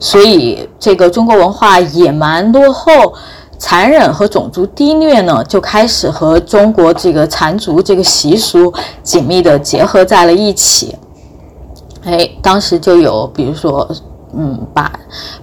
[0.00, 3.14] 所以，这个中国文化野蛮、落后、
[3.56, 10.94] 残忍和种族低劣呢，就开始和中国这个残族这个习俗紧密的结合在了一起。
[12.02, 13.88] 哎，当时就有，比如说，
[14.36, 14.92] 嗯，把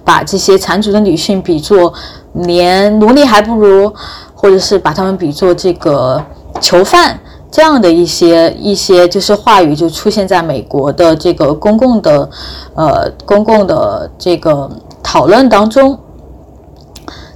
[0.04, 1.92] 把这些残族的女性比作
[2.34, 3.92] 连奴隶还不如，
[4.34, 6.22] 或者是把他们比作这个
[6.60, 7.18] 囚犯。
[7.50, 12.30] 这样的一些一些就是话语就出现在美国的这个公共的，
[12.74, 14.70] 呃，公共的这个
[15.02, 15.98] 讨论当中。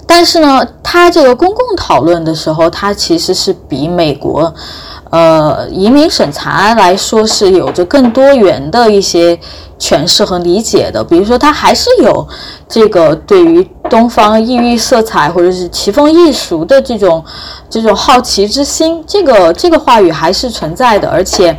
[0.07, 4.55] 但是呢，他这个公共讨论的时候，他其实是比美国，
[5.11, 9.38] 呃，移民审查来说是有着更多元的一些。
[9.79, 12.27] 诠释和理解的，比如说他还是有
[12.68, 17.22] 这个对于东方异域色彩或者是奇风异俗的这种
[17.68, 21.57] 这种好奇之心，这个这个话语还是存在的，而且，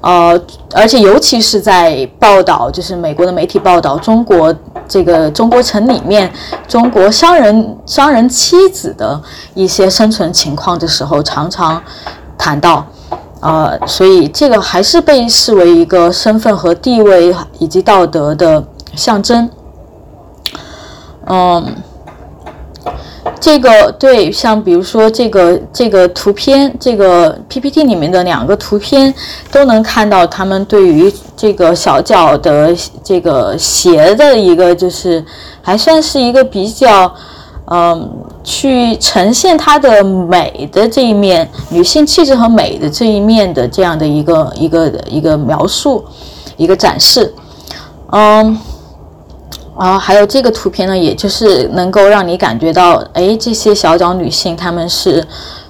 [0.00, 0.40] 呃，
[0.72, 4.54] 而且尤其是在报道，就是美国的媒体报道中国
[4.86, 6.30] 这个中国城里面
[6.68, 9.20] 中国商人商人妻子的
[9.54, 11.82] 一些生存情况的时候，常常
[12.38, 12.86] 谈到，
[13.46, 18.64] 呃，所以这个还是被视为一个身份和地位以及道德的
[18.96, 19.48] 象征，
[21.26, 21.76] 嗯。
[23.40, 29.12] 这个对，像比如说这个这个图片，这个 PPT 里面的两个图片，
[29.50, 35.24] 都能看到他们对于这个小脚的这个鞋的一个，就是
[35.60, 37.12] 还算是一个比较，
[37.66, 38.10] 嗯，
[38.42, 46.04] 去呈现它的美的这一面，女性气质和美的这一面的这样的一个一个一个描述，
[46.56, 47.34] 一个展示，
[48.10, 48.58] 嗯。
[49.78, 55.22] 啊，还有这个图片呢，也就是能够让你感觉到，哎，这些小脚女性她们是，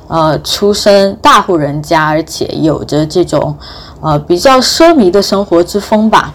[0.06, 3.52] 呃，出身大户人家，而且有着这种，
[4.00, 6.32] 呃，比较奢靡的生活之风吧。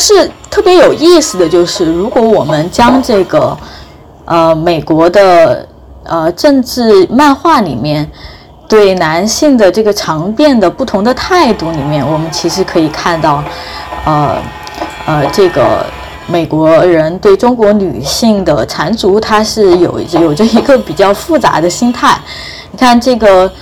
[0.00, 3.56] 是特别有意思的就是，如果我们将这个，
[4.24, 5.68] 呃，美国的
[6.02, 8.10] 呃政治漫画里面
[8.68, 13.44] 对男性的这个长辫的不同的态度里面，我们其实可以看到。
[14.06, 14.38] 呃，
[15.04, 15.84] 呃，这个
[16.26, 22.18] 美国人对中国女性的缠足，他是有有着一个比较复杂的心态。
[22.72, 23.52] 你看这个，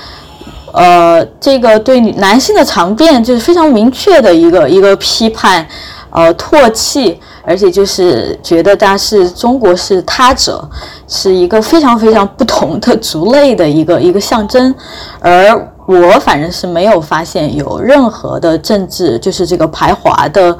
[0.72, 5.66] 呃，这个对男性的长辫就是非常明确的一个一个批判，
[6.10, 10.66] 呃，唾弃，而且就是觉得他是中国是他者，
[11.06, 14.74] 是一个非常非常不同的族类的一个一个象征，
[15.20, 15.72] 而。
[15.88, 20.54] 我反正是没有发现有任何的政治，就是这个排华的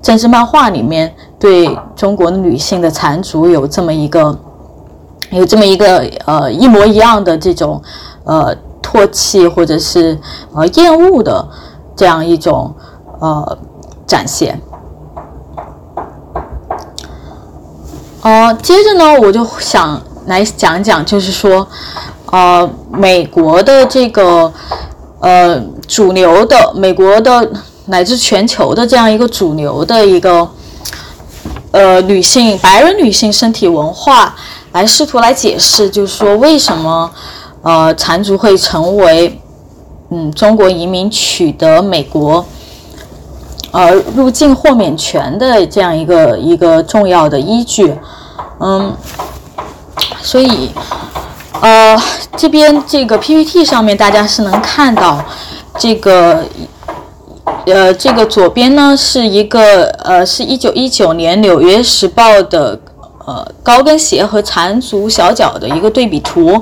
[0.00, 4.38] 政治漫画里面对中国女性的残足有这么一个，
[5.30, 7.82] 有这么一个呃一模一样的这种
[8.22, 10.16] 呃唾弃或者是
[10.54, 11.44] 呃厌恶的
[11.96, 12.72] 这样一种
[13.18, 13.58] 呃
[14.06, 14.60] 展现。
[18.22, 21.68] 哦，接着呢，我就想来讲讲，就是说。
[22.32, 24.50] 呃，美国的这个
[25.20, 27.46] 呃主流的美国的
[27.84, 30.48] 乃至全球的这样一个主流的一个
[31.72, 34.34] 呃女性白人女性身体文化，
[34.72, 37.10] 来试图来解释，就是说为什么
[37.60, 39.38] 呃缠足会成为
[40.08, 42.42] 嗯中国移民取得美国
[43.72, 47.98] 呃入境豁免权的这样一个一个重要的依据，
[48.60, 48.94] 嗯，
[50.22, 50.70] 所以。
[51.60, 51.96] 呃，
[52.36, 55.24] 这边这个 PPT 上面大家是能看到，
[55.78, 56.44] 这个，
[57.66, 62.76] 呃，这个左边呢是一个呃，是一九一九年《纽约时报》的
[63.24, 66.60] 呃高跟鞋和缠足小脚的一个对比图。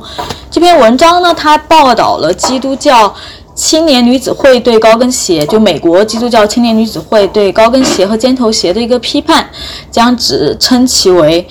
[0.50, 3.14] 这篇文章呢，它报道了基督教
[3.61, 9.46] 青年女子会对高跟鞋，就美国基督教青年女子会对高跟鞋和尖头鞋的一个批判，
[9.90, 11.46] 将只称其为。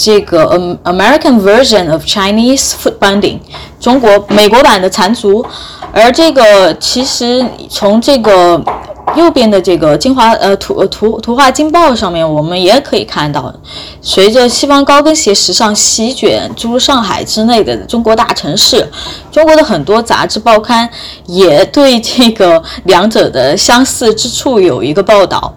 [0.00, 0.44] 这个
[0.84, 3.40] American version of Chinese foot binding，
[3.80, 5.44] 中国美国版的缠足，
[5.92, 8.62] 而这个其实从这个
[9.16, 13.52] 右边的这个精华呃图图图画经报上面，我们也可以看到，
[14.00, 18.86] 随着西方高跟鞋时尚席卷诸如上海之类的中国大城市，
[19.32, 20.88] 中国的很多杂志报刊
[21.26, 25.54] 也对这个两者的相似之处有一个报道，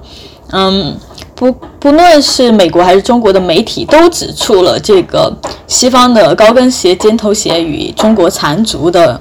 [0.51, 0.97] 嗯。
[1.33, 9.19] 不不论是美国还是中国的媒体，都指出了这个西方的高跟鞋、尖头鞋与中国残足的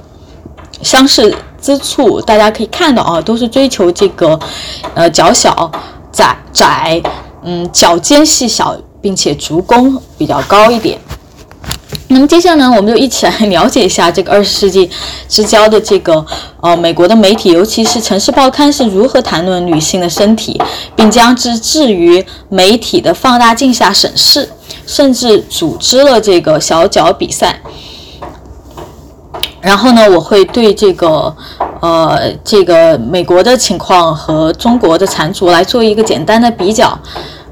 [0.82, 2.20] 相似之处。
[2.20, 4.38] 大家可以看到啊，都是追求这个
[4.94, 5.70] 呃脚小、
[6.12, 7.02] 窄窄，
[7.42, 10.98] 嗯，脚尖细小，并且足弓比较高一点。
[12.12, 14.90] 那么接下来呢，我们就一起来了解一下这个二十世纪
[15.28, 16.24] 之交的这个
[16.60, 20.60] 呃美国的媒体，尤其是城市报刊是如何谈论女性的身体，
[20.96, 24.48] 并将之置于媒体的放大镜下审视，
[24.86, 27.60] 甚至组织了这个小脚比赛。
[29.60, 31.34] 然后呢，我会对这个
[31.80, 36.98] 呃这个美国的情况和中国的残足来做一个简单的比较。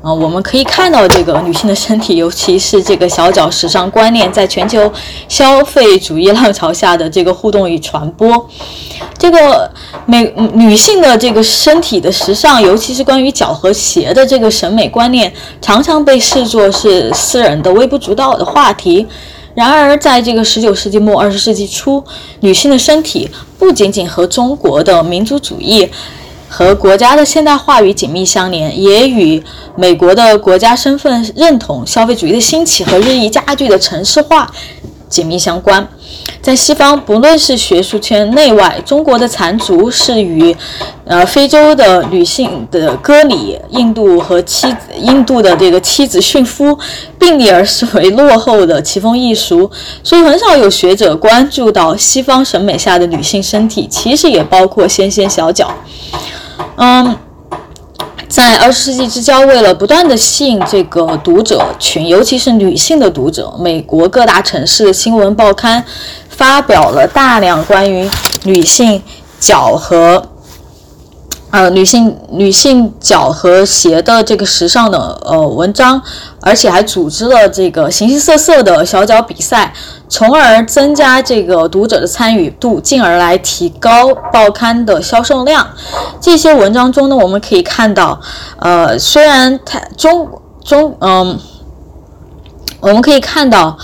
[0.00, 4.90] 啊，我们可以看到这个女性的身体，尤其是这个小脚时尚观念，在全球
[5.26, 8.48] 消费主义浪潮下的这个互动与传播。
[9.18, 9.68] 这个
[10.06, 19.04] 美女性的这个身体的时尚，尤其是关于脚和鞋的这个审美观念，常常被视作是私人的、微不足道的话题。
[19.58, 22.04] 然而，在这个十九世纪末、二十世纪初，
[22.42, 23.28] 女性的身体
[23.58, 25.90] 不仅仅和中国的民族主义。
[26.50, 29.42] 和国家的现代化与紧密相连，也与
[29.76, 34.50] 美国的国家身份认同、消费主义的兴起和日益加剧的城市化
[35.08, 35.86] 紧密相关。
[36.40, 40.56] 在西方，不论是学术圈内外，中国的残族是与，
[41.04, 46.78] 呃，非洲的女性的割礼，印度和妻子印度的这个妻子驯夫
[47.18, 49.70] 并列而视为落后的奇风异俗，
[50.02, 55.74] 所以很少有学者关注到西方审美下的女性身体，其实也包括纤纤小脚。
[56.76, 57.16] 嗯。
[58.28, 65.82] 在二十世纪之交，为了不断的吸引这个读者群，尤其是女性的读者，美国各大城市的新闻报刊
[66.28, 68.08] 发表了大量关于
[68.44, 69.02] 女性
[69.40, 70.22] 脚和
[71.50, 76.02] 呃女性女性脚和鞋的这个时尚的呃文章，
[76.40, 79.72] 而且还组织了这个形形色色的小脚比赛。
[80.10, 85.68] 从而增加这个读者的参与度，进而来提高报刊的销售量。
[86.18, 88.18] 这些文章中呢，我们可以看到，
[88.58, 90.26] 呃，虽然它中
[90.64, 91.38] 中嗯，
[92.80, 93.76] 我们可以看到，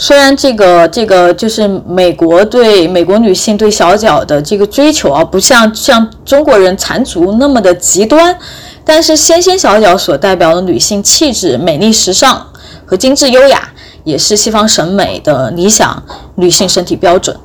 [0.00, 8.34] 虽然这个这个就是美国对美国女性对小脚的这个追求啊，不像像中国人残足那么的极端，
[8.82, 12.46] 但是纤纤小脚所代表的女性气质、美丽、时尚
[12.86, 13.68] 和精致优雅。
[14.02, 16.02] 也是西方审美的理想
[16.36, 17.36] 女性身体标准。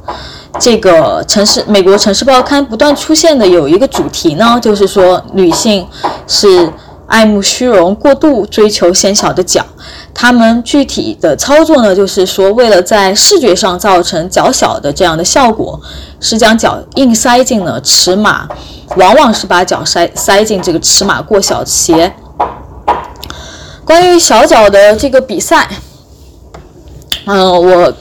[0.58, 5.86] 这个城市，美国城市报刊不断出现的有一个主题呢，就是说女性
[6.26, 6.72] 是
[7.08, 9.66] 爱慕虚荣、过度追求纤小的脚。
[10.14, 15.80] 他们具体的操作呢，就是说为了在视觉上造成脚小的这样的效果，
[16.20, 18.48] 是将脚硬塞进了尺码，
[18.96, 22.14] 往往是把脚塞塞进这个尺码过小的鞋。
[23.84, 25.68] 关于小脚的这个比赛。
[27.28, 27.94] 嗯，我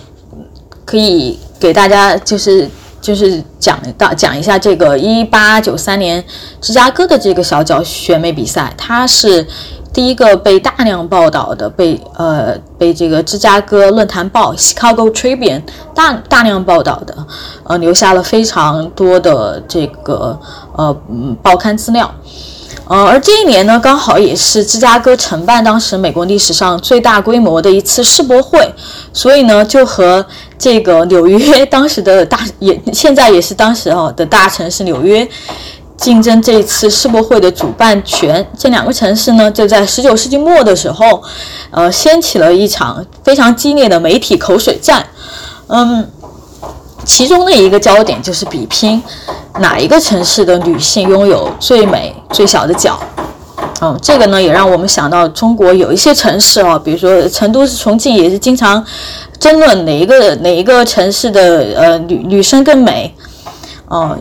[0.84, 2.68] 可以给大家就是
[3.04, 6.24] 就是讲到讲一下这个一八九三年
[6.58, 9.46] 芝加哥的这个小脚选美比赛，它是
[9.92, 15.60] 第一个被大量报道的，被呃被这个芝加哥论坛报 （Chicago Tribune）
[15.94, 17.14] 大大量报道的，
[17.64, 20.40] 呃留下了非常多的这个
[20.74, 22.10] 呃嗯报刊资料。
[22.86, 28.74] 呃，而这一年呢，刚好也是芝加哥承办当时美国历史上最大规模的一次世博会，
[29.10, 30.26] 所以呢，就和
[30.64, 35.28] 这个纽约当时的大也现在也是当时哦的大城市纽约
[35.98, 38.42] 竞争这次世博会的主办权。
[38.58, 41.22] 这两个城市呢，就在十九世纪末的时候，
[41.70, 45.04] 呃，掀起了一场非常激烈的媒体口水战。
[45.66, 46.10] 嗯。
[47.04, 49.02] 其中的一个焦点就是比拼
[49.60, 52.98] 哪一个城市的女性拥有最美最小的脚。
[53.84, 58.82] 嗯，这个呢也让我们想到中国有一些城市哦，比如说成都、是重庆，也是经常
[59.38, 63.14] 争论哪一个哪一个城市的呃女女生更美。
[63.88, 64.16] 哦，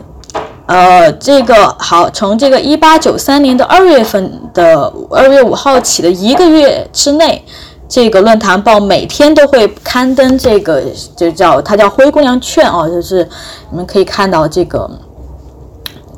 [0.66, 7.42] 呃，这个好，从这个一八九三年的二月份的二月五号起的一个月之内。
[7.86, 10.82] 这个论坛报每天都会刊登这个，
[11.14, 13.28] 就叫它叫灰姑娘券哦，就是
[13.70, 14.90] 你们可以看到这个，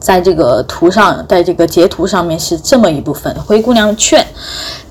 [0.01, 4.25] 在这个图上，在这个截图上面是这么一部分灰姑娘券，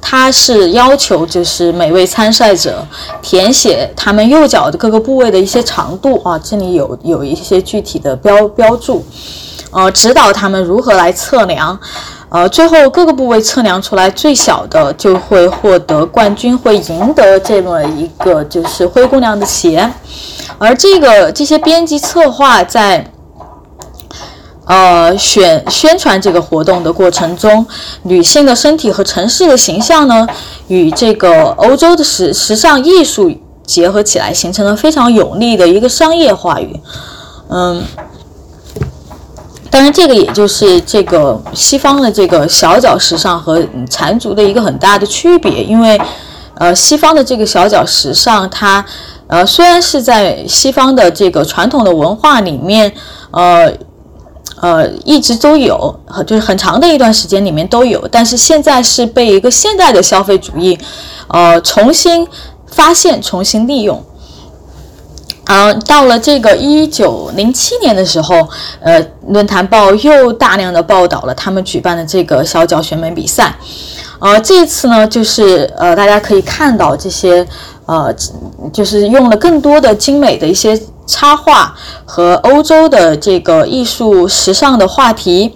[0.01, 2.85] 它是要求就是每位参赛者
[3.21, 9.05] 填写他们右脚的各个部位的一些长度啊，这里有有一些具体的标标注，
[9.71, 11.79] 呃，指导他们如何来测量。
[12.27, 19.89] 呃，最后各个部位测量出来最小的就会获得冠军，会赢得这么一个就是灰姑娘的鞋。
[20.57, 23.09] 而这个这些编辑策划在
[24.65, 27.65] 呃选宣传这个活动的过程中，
[28.03, 30.27] 女性的身体和城市的形象呢，
[30.67, 33.31] 与这个欧洲的时时尚艺术
[33.65, 36.79] 结合起来，形成了非常有力的一个商业话语。
[37.49, 37.83] 嗯。
[39.71, 45.99] 当然，这个也就是这个西方的这个小脚时尚和缠足的一个很大的区别，因为，
[46.53, 48.85] 呃，西方的这个小脚时尚，它，
[49.27, 52.89] 呃，虽然是在西方的这个传统的文化里面，
[53.31, 53.69] 呃，
[54.61, 55.93] 呃，一直都有，
[56.25, 60.77] 就是很长的一段时间里面都有，但是现在是被一个现代的消费主义，
[61.27, 62.27] 呃，重新
[62.67, 64.03] 发现、重新利用。
[65.47, 68.47] 嗯，到了这个一九零七年的时候，
[68.79, 73.55] 呃，论坛报又大量的报道了他们举办的这个小脚选美比赛。
[74.17, 77.45] 呃，这一次呢，就是呃，大家可以看到这些，
[77.85, 78.11] 呃，
[78.73, 80.75] 就是用了更多的精美的一些
[81.05, 81.75] 插画
[82.05, 85.53] 和欧洲的这个艺术时尚的话题。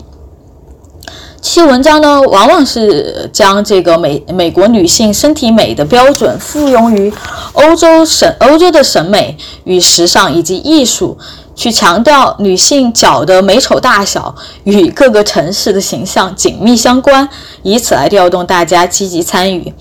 [1.42, 7.14] 这些文章呢，往往是将这个美美国女性身体美的标准附庸于
[7.54, 11.18] 欧洲审欧洲的审美与时尚以及艺术，
[11.60, 14.34] 去强调女性脚的美丑大小
[14.64, 17.28] 与各个城市的形象紧密相关，
[17.64, 19.74] 以此来调动大家积极参与。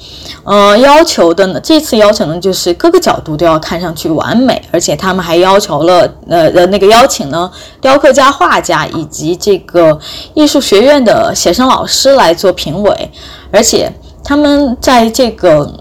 [0.43, 7.49] 呃，要求的呢，这次要求呢，就是各个角度都要看上去完美，而且他们还要求了，呃呃，那个邀请呢，
[7.81, 9.97] 雕刻家、画家以及这个
[10.35, 13.11] 艺术学院的写生老师来做评委，
[13.53, 13.89] 而且
[14.24, 15.72] 他们在这个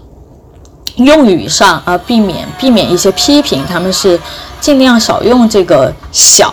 [0.94, 4.16] 用语上啊，避免避免一些批评，他们是。
[4.60, 6.52] 尽量少用这个小，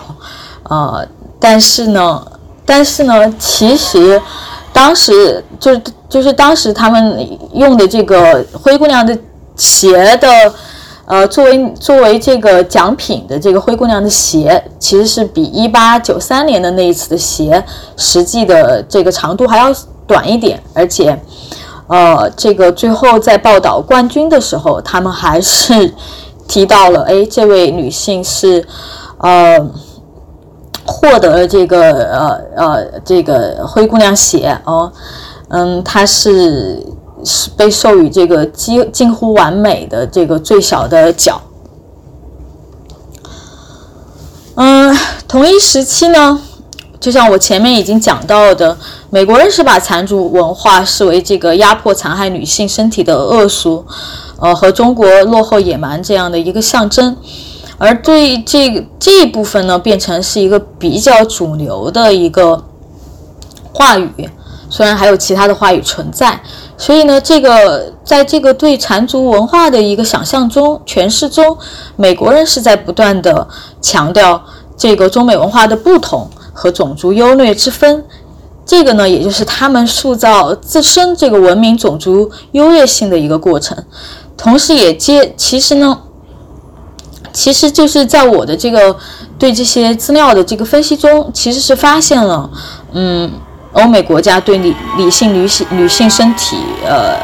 [0.64, 1.06] 呃，
[1.38, 2.24] 但是呢，
[2.64, 4.20] 但是呢，其实
[4.72, 5.76] 当时就
[6.08, 9.16] 就是当时他们用的这个灰姑娘的
[9.56, 10.28] 鞋的，
[11.04, 17.62] 呃，作为作为这个奖品的这个灰姑娘的鞋，其实是比一八九三年的那一次的鞋
[17.96, 19.74] 实际的这个长度还要
[20.06, 21.20] 短一点，而且，
[21.88, 25.92] 呃，这个最后在报道冠军的时候，他们还是。
[26.48, 28.66] 提到了，哎，这位女性是，
[29.18, 29.58] 呃，
[30.84, 34.92] 获得了这个呃呃这个灰姑娘鞋哦，
[35.48, 36.84] 嗯，她是
[37.24, 41.40] 是被授予这个几近乎完美的这个最小的脚。
[44.54, 44.96] 嗯，
[45.28, 46.40] 同一时期呢，
[46.98, 48.76] 就像我前面已经讲到的，
[49.10, 53.84] 美国人是把残族文化视为这个压迫残害女性身体的恶俗。
[54.38, 57.16] 呃，和中国落后野蛮这样的一个象征，
[57.78, 62.64] 而对这这一部分呢，变成是一个比较主流的一个
[63.72, 64.30] 话语，
[64.68, 66.38] 虽然还有其他的话语存在，
[66.76, 71.56] 所以呢，这个在这个对缠足文化的一个想象中、诠释中，
[71.96, 73.48] 美国人是在不断的
[73.80, 74.42] 强调
[74.76, 78.04] 这个中美文化的不同和种族优劣之分，
[78.66, 83.76] 这个呢，也就是他们塑造自身这个文明种族优越性的一个过程。
[84.36, 85.98] 同时，也接其实呢，
[87.32, 88.94] 其实就是在我的这个
[89.38, 92.48] 对这些资料的这个分析中，其实是发现了，
[92.92, 93.32] 嗯，
[93.72, 97.16] 欧美国家对理理性女性女性身体，呃，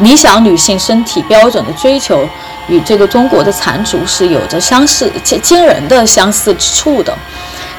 [0.00, 2.20] 理想女性身体标准的追求，
[2.68, 7.12] 与这个中国的残族是有着相似惊惊人的相似之处的。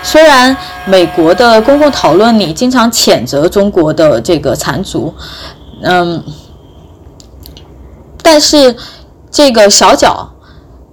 [0.02, 5.14] 虽然美国的公共讨论里经常谴责中国的这个残族，
[5.84, 6.24] 嗯。
[8.22, 8.76] 但是，
[9.32, 10.30] 这个小脚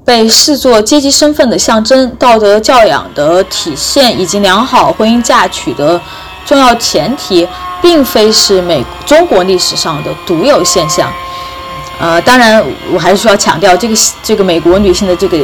[0.04, 6.00] 被视作阶级身份的象征、道德教养的体现以及良好婚姻嫁娶的
[6.44, 7.46] 重要前提，
[7.82, 11.12] 并非是美中国历史上的独有现象。
[11.98, 12.62] 呃，当然，
[12.92, 15.38] 我还是需要强调，这个这个美国女性的这个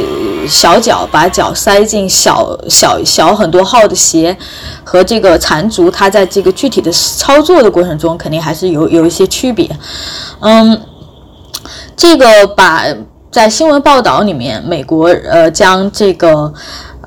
[0.46, 4.36] 小脚把脚塞进小小小很多号的鞋，
[4.84, 9.68] 和这个残足，它在这个具体的操作的过程中，肯定还是有有一些区别。
[10.40, 10.80] 嗯。
[11.96, 12.84] 这个把
[13.30, 16.52] 在新闻报道里面，美国呃将这个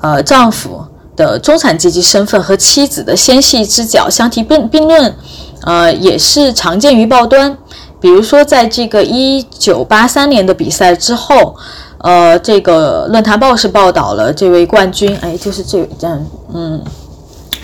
[0.02, 0.84] 呃丈夫
[1.14, 5.14] 的中产阶级身份和妻子的纤细之脚相提并并论，
[5.62, 7.56] 呃也是常见于报端。
[8.00, 11.56] 比如说，在这个一九八三年的比赛之后，
[11.98, 16.82] 呃，这个论坛报是报道了这位冠军，哎，就是这位这样嗯。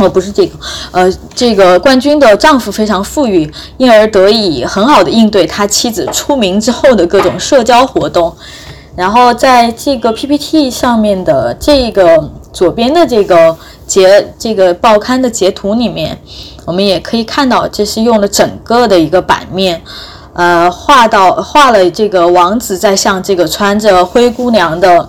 [0.03, 0.59] 哦，不是这个，
[0.91, 8.35] 呃，这个冠军的丈夫非常富裕，因而得以很好的应对他妻子出名之后的各种社交活动。
[8.97, 16.19] 然后在这个 PPT 上面的这个左边的这个截这个报刊的截图里面，
[16.67, 19.81] 我们也可以看到，这是用了整个的一个版面，
[20.35, 25.09] 呃，画到画了这个王子在向这个穿着灰姑娘的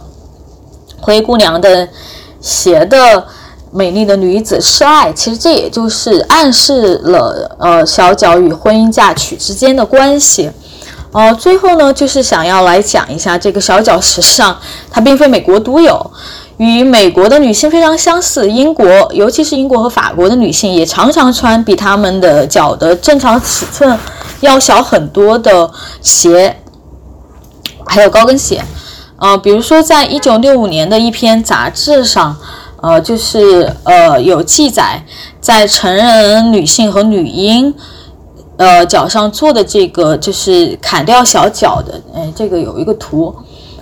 [1.01, 1.89] 灰姑娘的
[2.39, 3.25] 鞋的。
[3.75, 10.51] 美丽的女子示爱，其实这也就是暗示了呃小脚与婚姻嫁娶之间的关系。
[11.11, 14.55] 呃，最后呢，就是想要来讲一下这个小脚时尚，
[14.91, 16.11] 它并非美国独有，
[16.57, 18.47] 与美国的女性非常相似。
[18.49, 23.97] 英国，尤其是英国和法国的女性，也常常穿比她们的脚的正常尺寸
[24.41, 25.71] 要小很多的
[26.01, 26.57] 鞋，
[27.87, 28.63] 还有高跟鞋。
[29.17, 32.37] 呃，比如说在一九六五年的一篇杂志上。
[32.83, 35.01] 呃，就是呃，有记载，
[35.39, 37.73] 在成人女性和女婴，
[38.57, 43.33] 呃，脚上做的这个就是砍掉小脚的，哎，这个有一个图，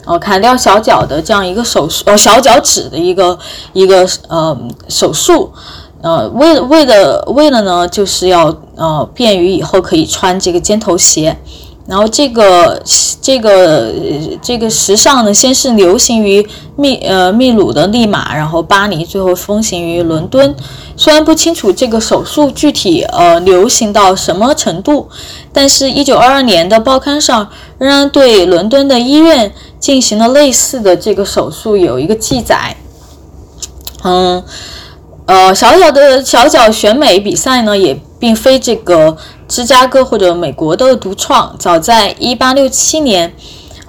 [0.06, 3.40] 呃，砍掉小脚的这样一个手术，呃，小脚趾的一个
[3.74, 4.56] 一个呃
[4.88, 5.52] 手术，
[6.04, 11.36] 呃，为为了为了呢，就是要呃便于以后可以穿这个尖头鞋。
[11.88, 12.82] 然后这个
[13.22, 13.92] 这个
[14.42, 20.56] 这个时尚呢，先是流行于秘呃秘鲁的利马，然后巴黎，最后风行于伦敦。
[20.96, 25.10] 虽然不清楚这个手术具体呃流行到什么程度，
[25.52, 32.78] 但是1922年的报刊上仍然对伦敦的医院进行了类似的这个手术有一个记载。
[34.04, 34.44] 嗯，
[35.26, 39.18] 呃，小小的小脚选美比赛呢，也并非这个
[39.52, 41.54] 芝加哥或者美国的独创。
[41.60, 43.34] 早在一八六七年，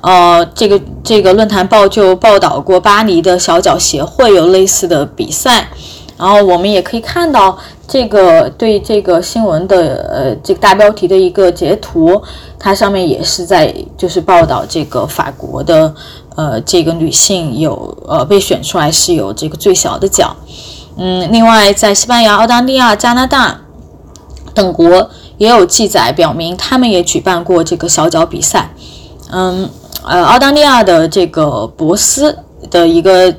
[0.03, 5.69] 呃，这个这个论坛报就报道过巴黎的小脚协会有类似的比赛。
[6.19, 7.57] 然后我们也可以看到
[7.87, 12.21] 这个对这个新闻的呃这个大标题的一个截图，
[12.59, 15.95] 它上面也是在就是报道这个法国的。
[16.35, 20.35] 呃，这个女性有呃被选出来是有这个最小的脚，
[20.97, 23.61] 嗯，另外在西班牙、澳大利亚、加拿大
[24.55, 25.11] 等国
[25.43, 28.73] 也有记载表明，他们也举办过这个小脚比赛，
[29.33, 29.69] 嗯，
[30.05, 32.39] 呃，澳大利亚的这个博斯
[32.71, 33.35] 的一个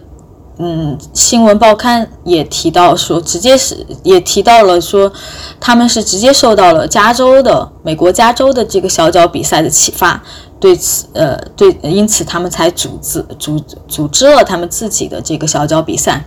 [0.57, 5.09] 嗯新闻报刊也提到说，直接是也提到了说，
[5.61, 10.21] 他们是直接受到了加州的美国加州的这个小脚比赛的启发。
[10.59, 16.25] 对此，呃，对，因此他们才组织组组织了他们自己的这个小脚比赛，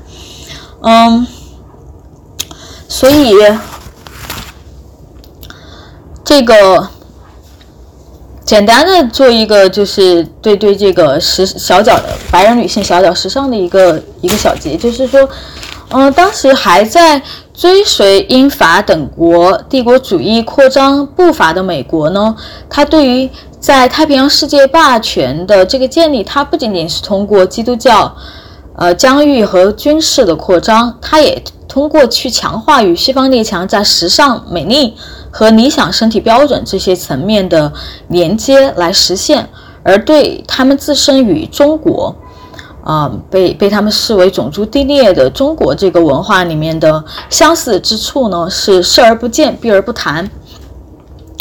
[0.80, 1.26] 嗯，
[2.88, 3.34] 所以
[6.26, 6.88] 这个
[8.44, 15.28] 简单的做一个就是对对这个时小脚的白人女性小脚时尚的一个一个小结，就是说，
[15.90, 17.22] 嗯，当时还在
[17.54, 22.34] 追随英法等国帝国主义扩张步伐的美国呢，
[22.68, 28.12] 它对于在太平洋世界霸权的这个建立，它不仅仅是通过基督教，
[28.76, 34.94] 呃，疆域和军事的扩张，它也通过去强化与西方列强在时尚、美丽
[35.30, 37.72] 和理想身体标准这些层面的
[38.08, 39.48] 连接来实现。
[39.82, 42.14] 而对他们自身与中国，
[42.82, 50.28] 啊，被被他们视为种族低劣的中国这个文化里面的相似之处呢，是视而不见，避而不谈。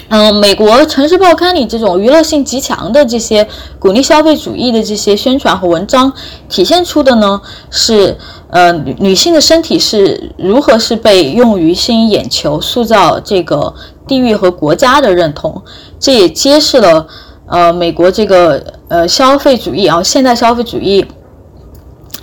[0.08, 3.48] 嗯，美国城市报刊里这种娱乐性极强的这些
[3.80, 6.14] 鼓励消费主义的这些宣传和文章，
[6.48, 7.42] 体现出的呢
[7.72, 8.16] 是，
[8.52, 13.74] 呃，女女性的身体是如何是被用于吸引眼球、塑造这个
[14.08, 15.64] 地域和国家的认同。
[16.00, 17.08] 这也揭示了，
[17.48, 21.04] 呃，美国这个呃消费主义啊，现代消费主义，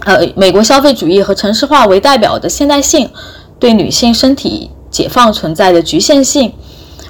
[0.05, 3.11] 呃，美国消费主义和城市化为代表的现代性
[3.59, 6.53] 对女性身体解放存在的局限性。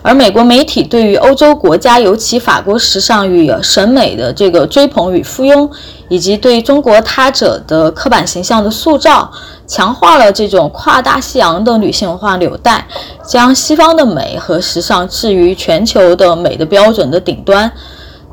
[0.03, 5.70] 而美国媒体对于欧洲国家，尤其法国时尚与审美的这个追捧与附庸，
[6.09, 9.30] 以及对中国他者的刻板形象的塑造，
[9.64, 12.84] 强化了这种跨大西洋的女性文化纽带，
[13.24, 17.70] 将西方的美和时尚置于全球的美的标准的顶端。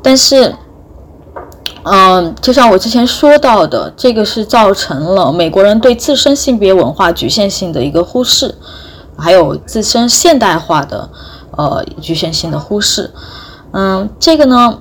[0.02, 0.52] 但是，
[1.84, 8.52] 嗯，就像我之前说到的，这个是造成了美国人对自身性别文化局限性的一个忽视，
[9.16, 11.08] 还有自身现代化的。
[11.56, 13.10] 呃，局限性的忽视，
[13.72, 14.78] 嗯，这个呢，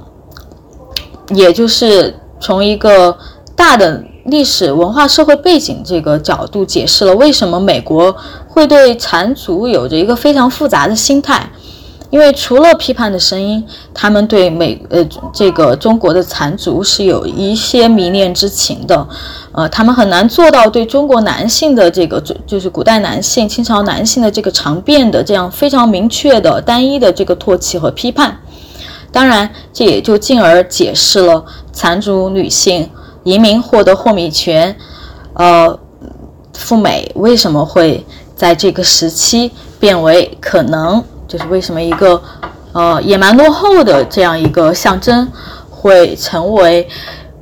[1.30, 3.18] 也就是从一个
[3.56, 8.16] 大的历史文化社会背景这个角度解释了为什么美国
[8.48, 11.50] 会对缠足有着一个非常复杂的心态。
[12.10, 19.08] 因为除了批判的声音，他们对美呃这个中国的残族是有一些迷恋之情的，
[19.52, 28.40] 呃，他们很难做到对中国男性的这个就是古代男性、清朝男性的这个长辫的这样非常明确的单一的这个唾弃和批判。
[29.12, 32.90] 当然，这也就进而解释了残族女性
[33.24, 34.76] 移民获得豁免权，
[35.34, 35.80] 呃，
[36.54, 38.04] 赴美为什么会
[38.36, 41.04] 在这个时期变为可能。
[41.30, 42.20] 就是为什么一个
[42.74, 45.28] 呃野蛮落后的这样一个象征，
[45.70, 46.88] 会成为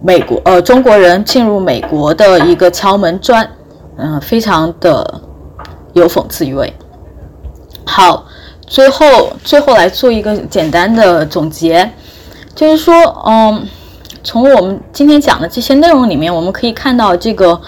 [0.01, 3.49] 美国呃中国人进入美国的一个敲门砖，
[3.95, 5.21] 嗯，非常的
[5.93, 6.73] 有讽刺意味。
[7.85, 8.25] 好，
[8.67, 11.89] 最后最后来做一个简单的总结，
[12.53, 12.93] 就是说，
[13.25, 13.65] 嗯，
[14.21, 17.61] 从我们今天讲的这些内容里面，我们可以看到这个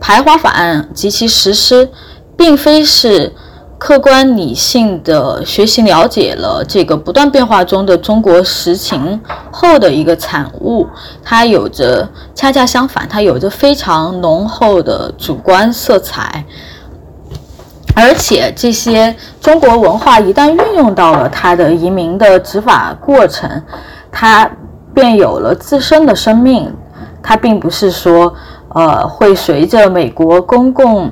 [0.00, 1.88] 排华法案及其实施，
[2.36, 3.32] 并非是。
[3.80, 9.18] 客观理性的学习了解了这个不断变化中的中国实情
[9.50, 10.86] 后的一个产物，
[11.24, 16.44] 它有着恰恰相反，它有着非常浓厚的主观色彩，
[17.94, 23.50] 而且这些中国文化一旦运用到了它的移民的执法过程，
[24.12, 24.48] 它
[24.92, 26.70] 便有了自身的生命，
[27.22, 28.34] 它并不是说
[28.74, 31.10] 呃会随着美国公共。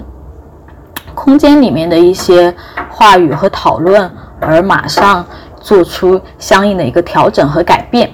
[1.18, 2.54] 空间里面的一些
[2.88, 4.08] 话语和讨论，
[4.40, 5.26] 而马上
[5.60, 8.08] 做出相应的一个调整和改变。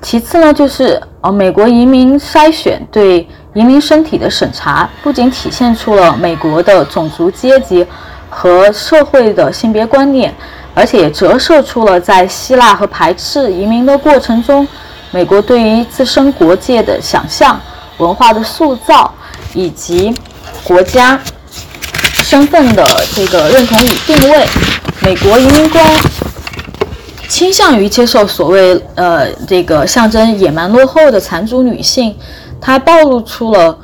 [0.00, 7.86] 其次呢，就是呃，美国移民筛选对移民身体的审查，不仅体现出了美国的种族阶级
[8.30, 10.34] 和社会的性别观念，
[10.74, 14.66] 而且也折射出了在希腊和排斥移民的过程中，
[15.10, 17.60] 美国对于自身国界的想象、
[17.98, 19.12] 文化的塑造
[19.52, 20.14] 以及。
[20.62, 21.18] 国家
[22.30, 24.46] 身份的这个认同与定位，
[25.02, 25.84] 美国移民官
[27.28, 32.14] 倾向于接受所谓呃这个象征野蛮落后的残族女性，
[32.60, 33.76] 它暴露出了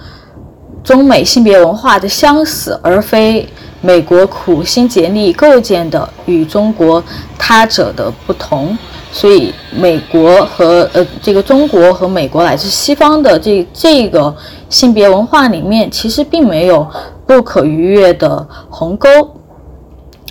[0.84, 3.48] 中美性别文化的相似，而非
[3.80, 7.02] 美国苦心竭力构建的与中国
[7.36, 8.78] 他者的不同。
[9.10, 14.32] 所以，美国和呃这个中国和美国乃至西方的这这个
[14.70, 16.86] 性别文化里面，其实并没有
[17.26, 19.08] 不可逾越的鸿沟。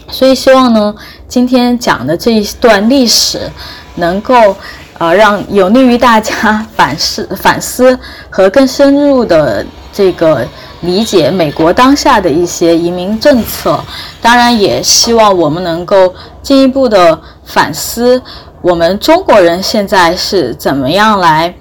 [0.07, 0.93] 所以，希望呢，
[1.27, 3.51] 今天讲的这一段历史，
[3.95, 4.55] 能够
[4.99, 7.99] 呃让有利于大家反思 反思
[8.29, 10.47] 和更深入的这个
[10.81, 13.83] 理解美国当下的一些移民政策。
[14.21, 16.13] 当然，也希望我们能够
[16.43, 18.21] 进一步的反思。
[18.61, 21.53] 我们中国人现在是怎么样来，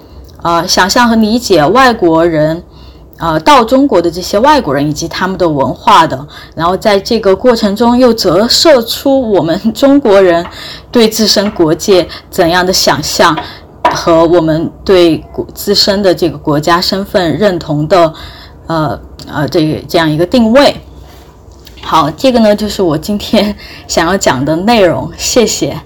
[0.43, 2.63] 呃，想象和理解外国人，
[3.17, 10.45] 呃，到中国的这些外国人以及他们的文化的，然后在这个过程中又折射出我们 中国人
[10.91, 13.33] 对自身国界怎样的想象，
[13.93, 15.23] 和我们对
[15.53, 18.13] 自身的这个国家身份认同的，
[18.67, 18.99] 呃
[19.31, 20.75] 呃，这这样一个定位。
[21.81, 23.55] 好，这个呢就是我今天
[23.87, 25.79] 想要讲的内容，谢谢。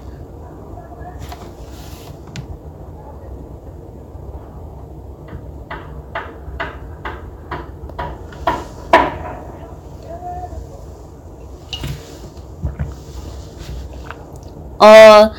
[14.80, 15.30] 呃，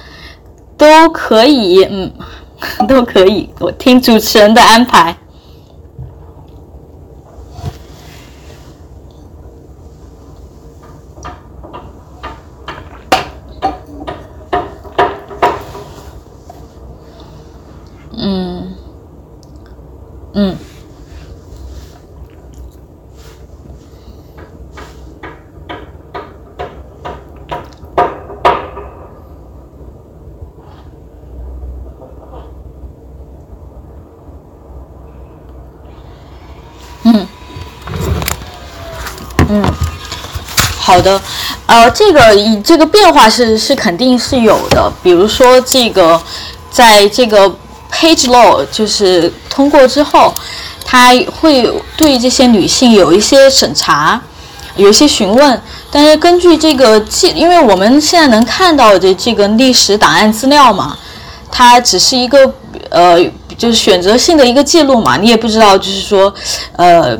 [0.77, 2.13] 都可以，嗯，
[2.87, 5.17] 都可以，我听主持人的安排。
[18.11, 18.75] 嗯，
[20.33, 20.70] 嗯。
[41.01, 41.19] 好的，
[41.65, 44.91] 呃，这个以这个变化是是肯定是有的。
[45.01, 46.21] 比如说，这个
[46.69, 47.49] 在这个
[47.91, 50.31] Page Law 就是通过之后，
[50.85, 51.09] 他
[51.39, 51.67] 会
[51.97, 54.21] 对这些女性有一些审查，
[54.75, 55.59] 有一些询问。
[55.89, 60.95] 但是根据这个记，因为我们现在能看到的这个历史档案资料嘛，
[61.51, 62.53] 它只是一个
[62.91, 63.31] 呃。
[63.57, 66.33] 就是选择性的一个记录嘛，你也不知道，就是说，
[66.77, 67.15] 呃，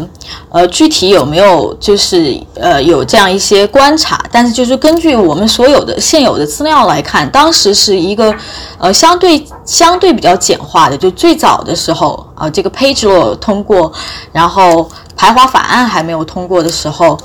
[0.50, 8.34] 呃，具体有没有就是呃有这样一些观察，但是就是根据我们所有的现有的资料来看，当时是一个
[8.80, 13.92] 呃相对相对比较简化的，就最早的时候啊，这个 Page 罗通过，
[14.32, 17.16] 然后排华法案还没有通过的时候，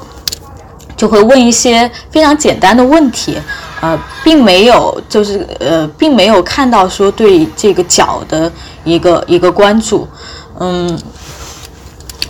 [0.97, 3.37] 就会问一些非常简单的问题。
[3.83, 8.51] 呃，并没有，就是呃，并没有看到说对这个脚的
[8.85, 10.09] 一个一个关注，
[10.59, 10.99] 嗯，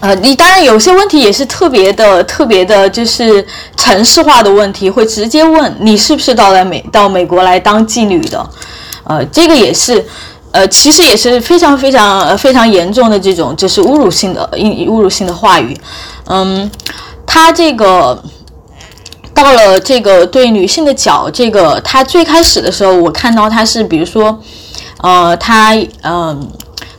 [0.00, 8.50] 呃，你当然有些问题也是特别的、特别的，就是城市化的问题，会直接问你是不是到来美到美国来当妓女的，
[9.04, 10.04] 呃，这个也是，
[10.50, 15.78] 呃，其实也是非常非常非常严重的这种就是侮辱性的、侮辱性的话语，
[16.24, 16.68] 嗯，
[17.24, 18.20] 他这个。
[19.36, 24.40] 到了这个对女性的脚，这个它最开始的时候，我看到它是，比如说，
[25.02, 26.48] 呃，它，嗯，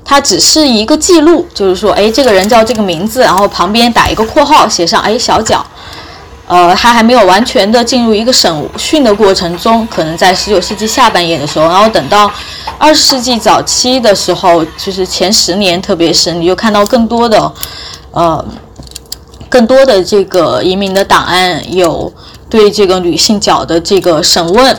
[0.06, 5.66] 它只是一个记录，就是说，哎，这个人叫这个名字，然后旁边打一个括号，写上，哎，小脚，
[6.48, 12.32] 呃，他还没有完全的进入一个审讯的过程中，可能在十九世纪下半叶的时候，然后等到
[12.78, 17.52] 二十世纪早期的时候，就是前十年，特别是你就看到更多的，
[18.12, 18.46] 呃。
[19.50, 22.12] 更多的这个移民的档案有
[22.50, 24.78] 对这个女性角的这个审问，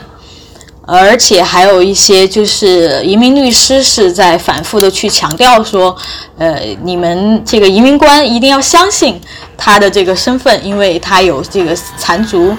[0.87, 5.95] 而且还有一些就是移民律师是在反复的去强调说，
[6.39, 9.21] 呃，你们这个移民官一定要相信
[9.57, 12.57] 他的这个身份，因为他有这个残族。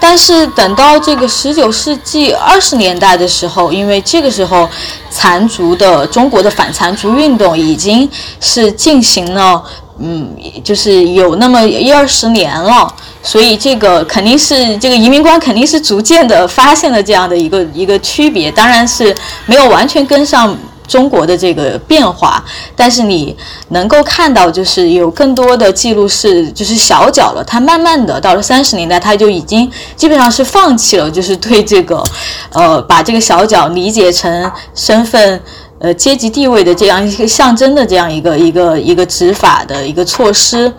[0.00, 4.68] 但是等到这个十九世纪二十年代的时候，因为这个时候
[5.10, 8.08] 残族的中国的反残族运动已经
[8.40, 9.64] 是进行了。
[10.00, 10.30] 嗯，
[10.62, 12.86] 就是有那么一二十年了，
[13.22, 19.12] 所以这个肯定是这个移民官肯定是逐渐的发现了这样的一个一个区别，当然是
[19.46, 20.56] 没有完全跟上
[20.86, 22.42] 中国的这个变化，
[22.76, 23.36] 但是你
[23.70, 32.02] 能够看到，就是有更多的记录是就是小脚了，他慢慢的到了三十年代，他就已经基本上是放弃了，就是对这个，
[32.52, 35.40] 呃，把这个小脚理解成身份。
[35.80, 40.72] 呃阶级地位的这样一个象征的这样一个一个一个执法的一个措施。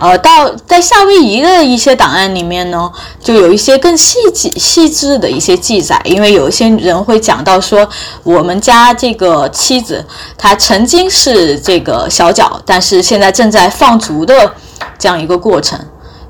[0.00, 2.90] 呃，到在夏威夷的一些档案里面呢，
[3.22, 7.86] 就有一些更细细细致的一些记载，因为有一些人会讲到说，
[8.22, 10.04] 我们家这个妻子
[10.38, 14.50] 她曾经是这个小脚，但是现在正在放逐的
[14.98, 15.78] 这样一个过程，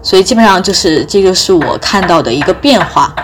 [0.02, 3.14] 所以基本上就是这就是我看到的一个变化。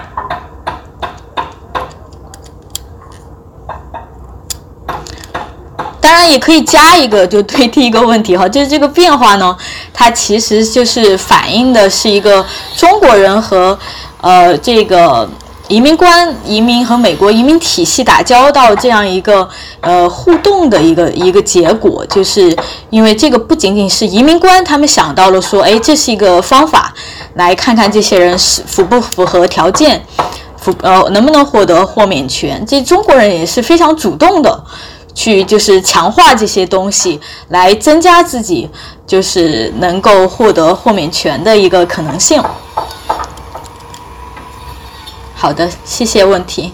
[6.06, 9.56] 当然也可以加一个，就对第 一个问题哈，就是这个变化呢，
[9.92, 12.46] 它其实就是反映的是一个
[12.76, 13.76] 中国人和
[14.20, 15.28] 呃这个
[15.66, 19.48] 移民官、移民和美国移民体系打交道这样一个
[19.80, 22.56] 呃互动的一个一个结果，就是
[22.90, 26.94] 因为这个不仅仅是移民官他们想到了说，哎，这是一个方法，
[27.34, 30.00] 来看看这些人是符不符合条件，
[30.56, 34.62] 符呃能不能获得豁免权，这中国人也是非常主动的。
[35.16, 37.18] 去就是强化这些东西，
[37.48, 38.70] 来增加自己
[39.06, 42.40] 就是能够获得豁免权的一个可能性。
[45.34, 46.72] 好的，谢谢问题。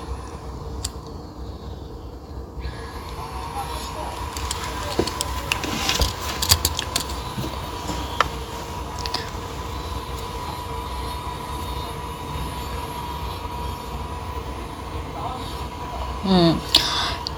[16.25, 16.57] 嗯。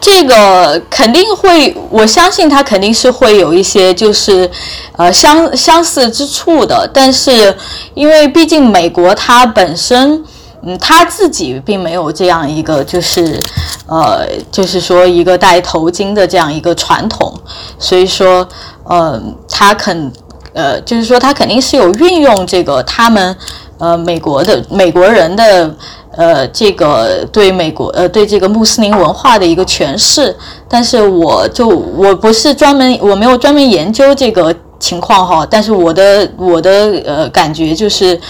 [0.00, 4.50] 这个肯定会，我相信他肯定是会有一些就是，
[4.96, 6.90] 呃相相似之处的。
[6.92, 7.56] 但是，
[7.94, 10.24] 因为毕竟美国它本身，
[10.62, 13.38] 嗯，他自己并没有这样一个就是，
[13.86, 17.32] 呃，就是说一个戴头巾的这样一个传统，
[17.78, 18.46] 所以说，
[18.84, 20.12] 呃，他肯，
[20.52, 23.36] 呃，就是说他肯定是有运用这个他们，
[23.78, 25.74] 呃，美国的美国人的。
[26.16, 30.36] 呃，这个对美国呃对这个穆斯林文化的一个诠释，
[30.68, 36.70] 但是我就我不是专门我没有专门研究这个情况哈，但是我的我的
[37.04, 38.20] 呃感觉就是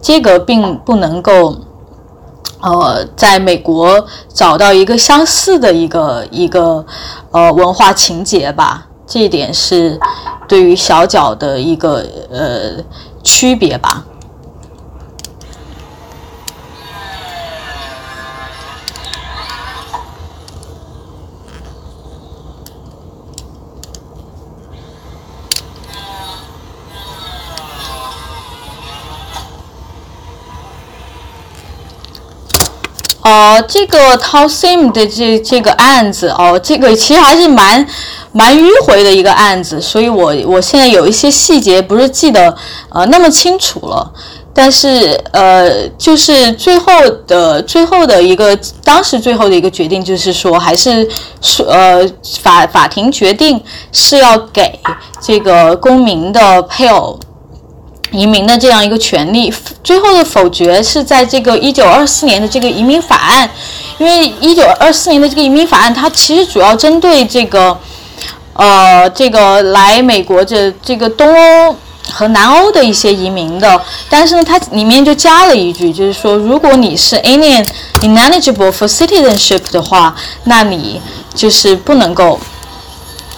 [0.00, 1.56] 这个并不能够
[2.60, 6.84] 呃在美国找到一个相似的一个一个
[7.30, 9.98] 呃文化情节吧，这一点是
[10.48, 12.82] 对于小脚的一个呃
[13.22, 14.04] 区别吧。
[33.24, 37.86] 哦，这个 ta Sim 的这这个案子哦，这个其实还是蛮
[38.32, 42.54] 蛮迂回的一个案子，所以我我现在有一些细节不是记得
[42.90, 44.12] 呃那么清楚了，
[44.52, 46.92] 但是呃就是最后
[47.26, 51.08] 的最后的一个当时最后的一个决定就是说还是
[51.40, 52.06] 说呃
[52.42, 53.58] 法法庭决定
[53.90, 54.78] 是要给
[55.22, 57.18] 这个公民的配偶。
[58.14, 63.50] 移民的这样一个权利，最后的否决是在这个一九二四年的这个移民法案，
[63.98, 67.76] 因为一九二四年的这个移民法案，它其实主要针对这个，
[68.52, 71.76] 呃，这个来美国的这个东欧
[72.12, 77.66] 和南欧的一些移民的，但是呢，它里面就加了一句，就是说，如果你是 alien
[78.00, 80.14] ineligible for citizenship 的话，
[80.44, 81.02] 那你
[81.34, 82.38] 就是不能够。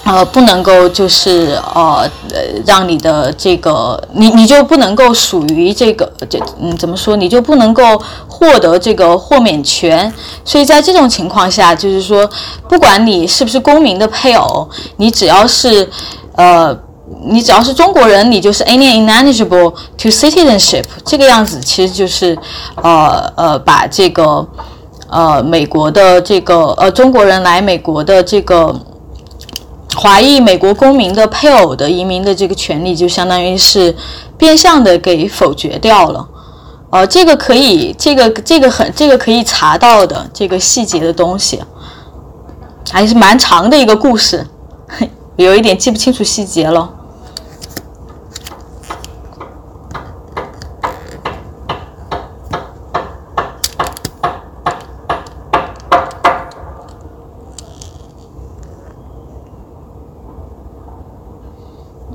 [0.07, 10.13] 呃，不能够就是呃呃，让你的这个你你就不能够属于这个这嗯怎么说你就不能够获得这个豁免权，
[10.45, 12.29] 所以在这种情况下，就是说
[12.69, 14.69] 不管你是不是公民的配偶，
[14.99, 15.91] 你只要是
[16.37, 16.77] 呃
[17.25, 22.39] 你只要是中国人，你就是 alien ineligible to citizenship 这个样子，其实就是
[22.77, 24.47] 呃呃把这个
[25.11, 28.73] 呃美国的这个呃中国人来美国的这个。
[29.97, 33.97] 华裔美国公民的配偶的移民的这个权利，就相当于是
[34.37, 36.29] 变相的给否决掉了。
[36.91, 41.63] 呃，这个可以，这个这个很，这个可以查到的这个细节的东西，
[42.91, 44.47] 还是蛮长的一个故事，
[45.37, 46.93] 有一点记不清楚细节了。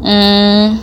[0.03, 0.79] 嗯，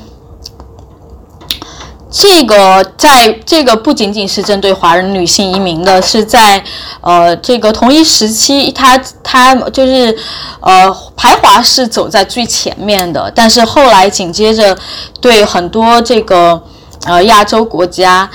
[2.39, 6.62] 这个在这个不仅仅是针对华人女性移民的，是在
[7.01, 10.16] 呃这个同一时期，他他就是
[10.60, 14.78] 呃排华是走在最前面的，但是后来紧接着
[15.20, 16.62] 对很多这个
[17.06, 18.31] 呃亚洲国家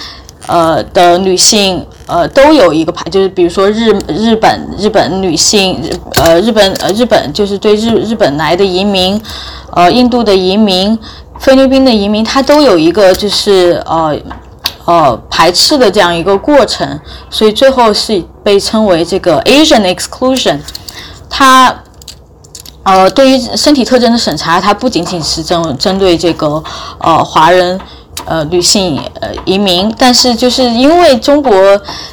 [0.47, 5.81] 呃的女性呃，都有一个排，就是比如说日日本日本女性，
[6.15, 9.19] 呃，日本呃日本就是对日日本来的移民，
[9.71, 10.99] 呃，印度的移民，
[11.43, 14.17] 菲律宾的移民，它都有一个就是呃
[14.85, 16.97] 呃排斥的这样一个过程，
[17.29, 20.57] 所以最后是被称为这个 Asian exclusion。
[21.29, 21.83] 它
[22.83, 26.63] 呃对于身体特征的审查，它不仅仅是针针对这个
[26.99, 27.77] 呃华人。
[28.25, 31.53] 呃，女性呃移民，但是就是因为中国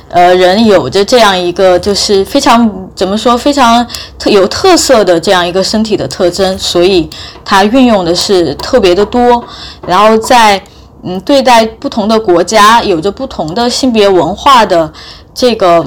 [0.09, 3.86] 呃人有着这样一个就是非常怎么说非常
[4.18, 7.09] 特有特色的这样一个身体的特征，所以
[7.44, 9.44] 它运用的是特别的多。
[9.86, 10.60] 然后在
[11.05, 14.93] 嗯对待不同的国家有着不同的性别文化的
[15.32, 15.86] 这个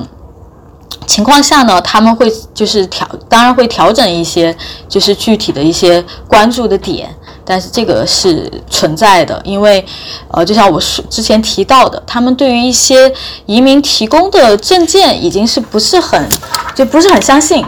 [1.06, 4.56] 情况下呢，他们会就是调当然会调整一些
[4.88, 7.14] 就是具体的一些关注的点。
[7.46, 9.84] 但是这个是存在的，因为，
[10.30, 13.12] 呃，就像我说之前提到的，他们对于一些
[13.46, 16.28] 移民提供的证件已经是不是很，
[16.74, 17.66] 就不是很相信，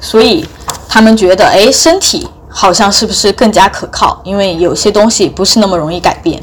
[0.00, 0.44] 所以
[0.88, 4.20] 他们觉得，哎，身体好像是不是更加可靠？
[4.24, 6.42] 因为有些东西不是那么容易改变。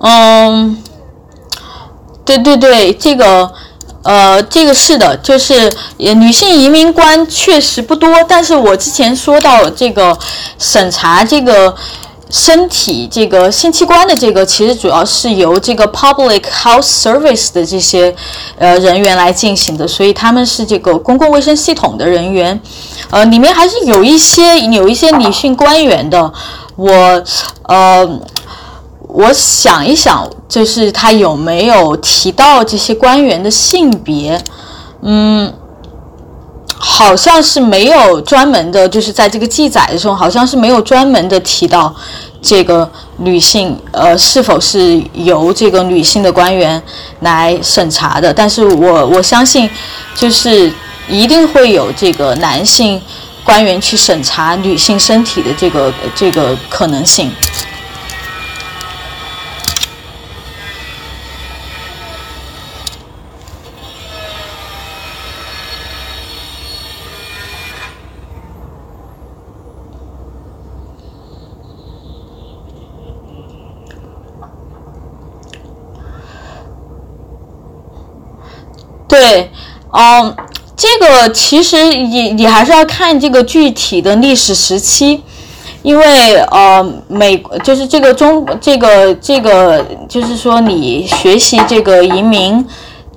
[0.00, 0.80] 嗯，
[2.24, 3.50] 对对对，这个，
[4.04, 10.16] 呃，这个是的，就是女性移民官确实不多，但是我之前说到这个
[10.56, 11.74] 审查这个
[12.30, 18.14] 身体这个性器官的这个，其实主要是由这个 Public Health Service 的这些
[18.56, 22.60] 呃人员来进行的，所以他们是这个公共卫生系统的人员，
[23.10, 26.32] 呃，里面还是有一些有一些女性官员的，
[26.76, 27.24] 我
[27.64, 28.08] 呃。
[29.08, 34.38] 我想一想，就是他有没有提到这些官员的性别？
[35.02, 35.52] 嗯，
[36.76, 41.94] 好像是没有专门的，就是在这个记载的时候，好像是没有专门的提到
[42.42, 46.80] 这个女性，呃，是否是由这个女性的官员
[47.20, 48.32] 来审查的。
[48.32, 49.68] 但是我我相信，
[50.14, 50.70] 就是
[51.08, 53.00] 一定会有这个男性
[53.42, 57.32] 官员去审查女性身体的这个这个可能性。
[79.18, 79.50] 对，
[79.90, 80.32] 嗯，
[80.76, 85.20] 这个其实你你还是要看这个具体的历史时期，
[85.82, 92.64] 因为呃美就是这个中这个这个就是说你学习这个移民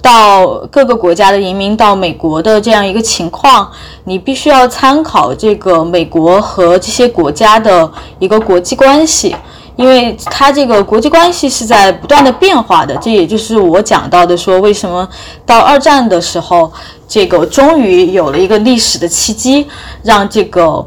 [0.01, 3.69] 到各个国家的移民到美国的这样一个情况，
[4.05, 9.35] 你必须要参考这个美国和这些国家的一个国际关系。
[9.75, 15.07] 因为它这个国际关系是在不断的变化的，这也就是我讲到的，说为什么
[15.45, 16.71] 到二战的时候，
[17.07, 19.67] 这个终于有了一个历史的契机，
[20.03, 20.85] 让这个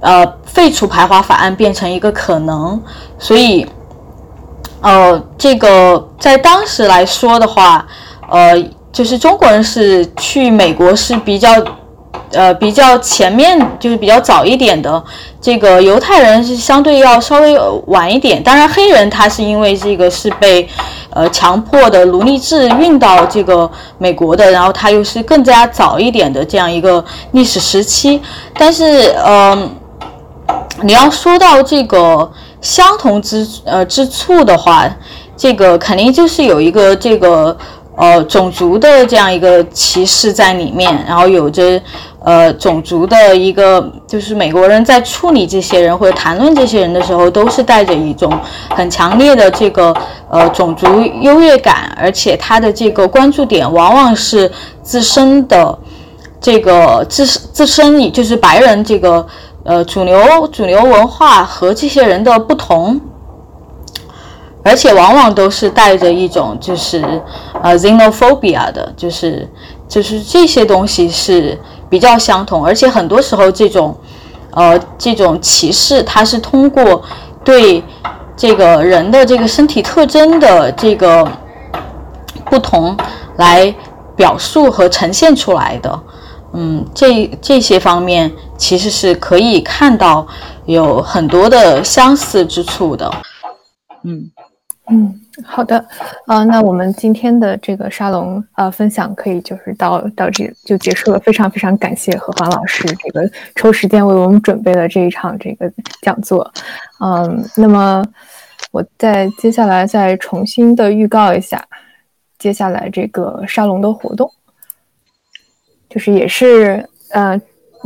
[0.00, 2.80] 呃废除排华法案变成一个可能。
[3.18, 3.66] 所以，
[4.80, 7.86] 呃，这个在当时来说的话，
[8.28, 8.62] 呃，
[8.92, 11.50] 就是中国人是去美国是比较。
[12.34, 15.02] 呃，比较前面就是比较早一点的，
[15.40, 18.42] 这个犹太人是相对要稍微晚一点。
[18.42, 20.68] 当然，黑人他是因为这个是被，
[21.10, 28.20] 呃，强迫的奴隶制运到这个美国的，然后他又是更加早一点的这样一个历史时期。
[28.54, 29.70] 但是，嗯，
[30.82, 32.30] 你要说到这个
[32.60, 34.88] 相同之呃之处的话，
[35.36, 37.56] 这个肯定就是有一个这个
[37.96, 41.80] 呃种族的这样一个歧视在里面，然后有着。
[42.24, 48.32] 呃，种族的一个就是美国人在处理这些人或者谈论这些人的时候，都是带着一种
[48.70, 49.94] 很强烈的这个
[50.30, 50.86] 呃种族
[51.20, 54.50] 优越感，而且他的这个关注点往往是
[54.82, 55.78] 自身的
[56.40, 59.26] 这个自自身，就是白人这个
[59.62, 62.98] 呃主流主流文化和这些人的不同，
[64.62, 67.04] 而且往往都是带着一种就是
[67.62, 69.46] 呃 xenophobia 的，就是
[69.86, 71.58] 就是这些东西是。
[71.88, 73.96] 比较相同，而且很多时候这种，
[74.52, 77.02] 呃，这种歧视，它是通过
[77.44, 77.82] 对
[78.36, 81.26] 这个人的这个身体特征的这个
[82.46, 82.96] 不同
[83.36, 83.74] 来
[84.16, 86.00] 表述和呈现出来的。
[86.52, 90.26] 嗯，这这些方面其实是可以看到
[90.66, 93.10] 有很多的相似之处的。
[94.04, 94.30] 嗯
[94.90, 95.84] 嗯，好的，
[96.26, 101.18] 啊，那我们今天的这个沙龙呃分享可以就是到到这就结束了。
[101.18, 106.48] 非常非常感谢何华老师这个抽时间为我们准备了这一场这个讲座。
[107.00, 108.04] 嗯，那么
[108.70, 111.66] 我再接下来再重新的预告一下
[112.38, 114.30] 接下来这个沙龙的活动，
[115.88, 117.40] 就是也是呃。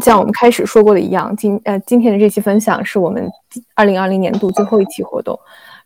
[0.05, 3.29] 像我们开始说过的一样，今呃今天的这期分享是我们
[3.75, 5.37] 二零二零年度最后一期活动。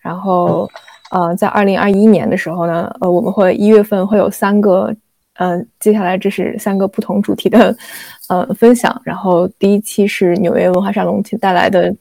[0.00, 0.68] 然后，
[1.12, 4.94] 呃，在二零二一年的时候呢，呃，我们会一月份会有三个，
[5.34, 7.76] 呃，接下来这是三个不同主题的，
[8.28, 8.98] 呃，分享。
[9.04, 11.94] 然后第一期是纽约文化沙龙带来的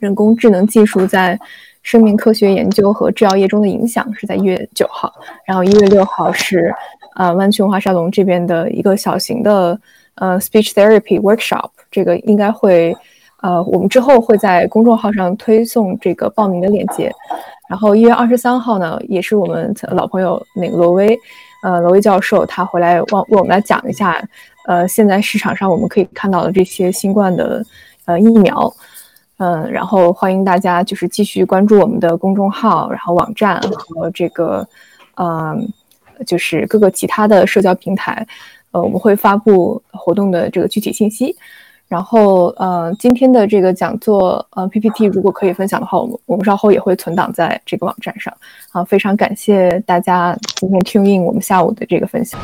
[0.00, 1.38] 人工智能技术在
[1.82, 5.12] 生命科学研究和制药业中的影响，是在一月九号。
[5.46, 6.74] 然后一月六号是
[7.14, 9.78] 呃湾区文化沙龙这边的一个小型的。
[10.16, 12.96] 呃，speech therapy workshop 这个应该会，
[13.42, 17.10] 呃，我们之后会在公众号上推送这个报名的链接。
[17.68, 21.18] 然后一月二十三号呢，也是我们老朋友那个罗威，
[21.62, 24.22] 呃，罗威教授他回来为为我们来讲一下，
[24.66, 27.64] 呃，现在市场上我们可以看到的这些新冠的
[28.04, 28.70] 呃疫苗，
[29.38, 34.66] 嗯，然后欢迎大家就是继续关注我们的公众号，然后网站和这个，
[35.16, 35.66] 嗯，
[36.26, 38.26] 就是各个其他的社交平台。
[38.72, 41.34] 呃，我们会发布活动的这个具体信息，
[41.86, 48.34] 然后呃，今天的这个讲座呃 PPT 如果可以分享的话，我们我们稍后也会存档在这个网站上。
[48.72, 52.40] 啊，非常感谢大家今天 tune in 我们下午的这个分享。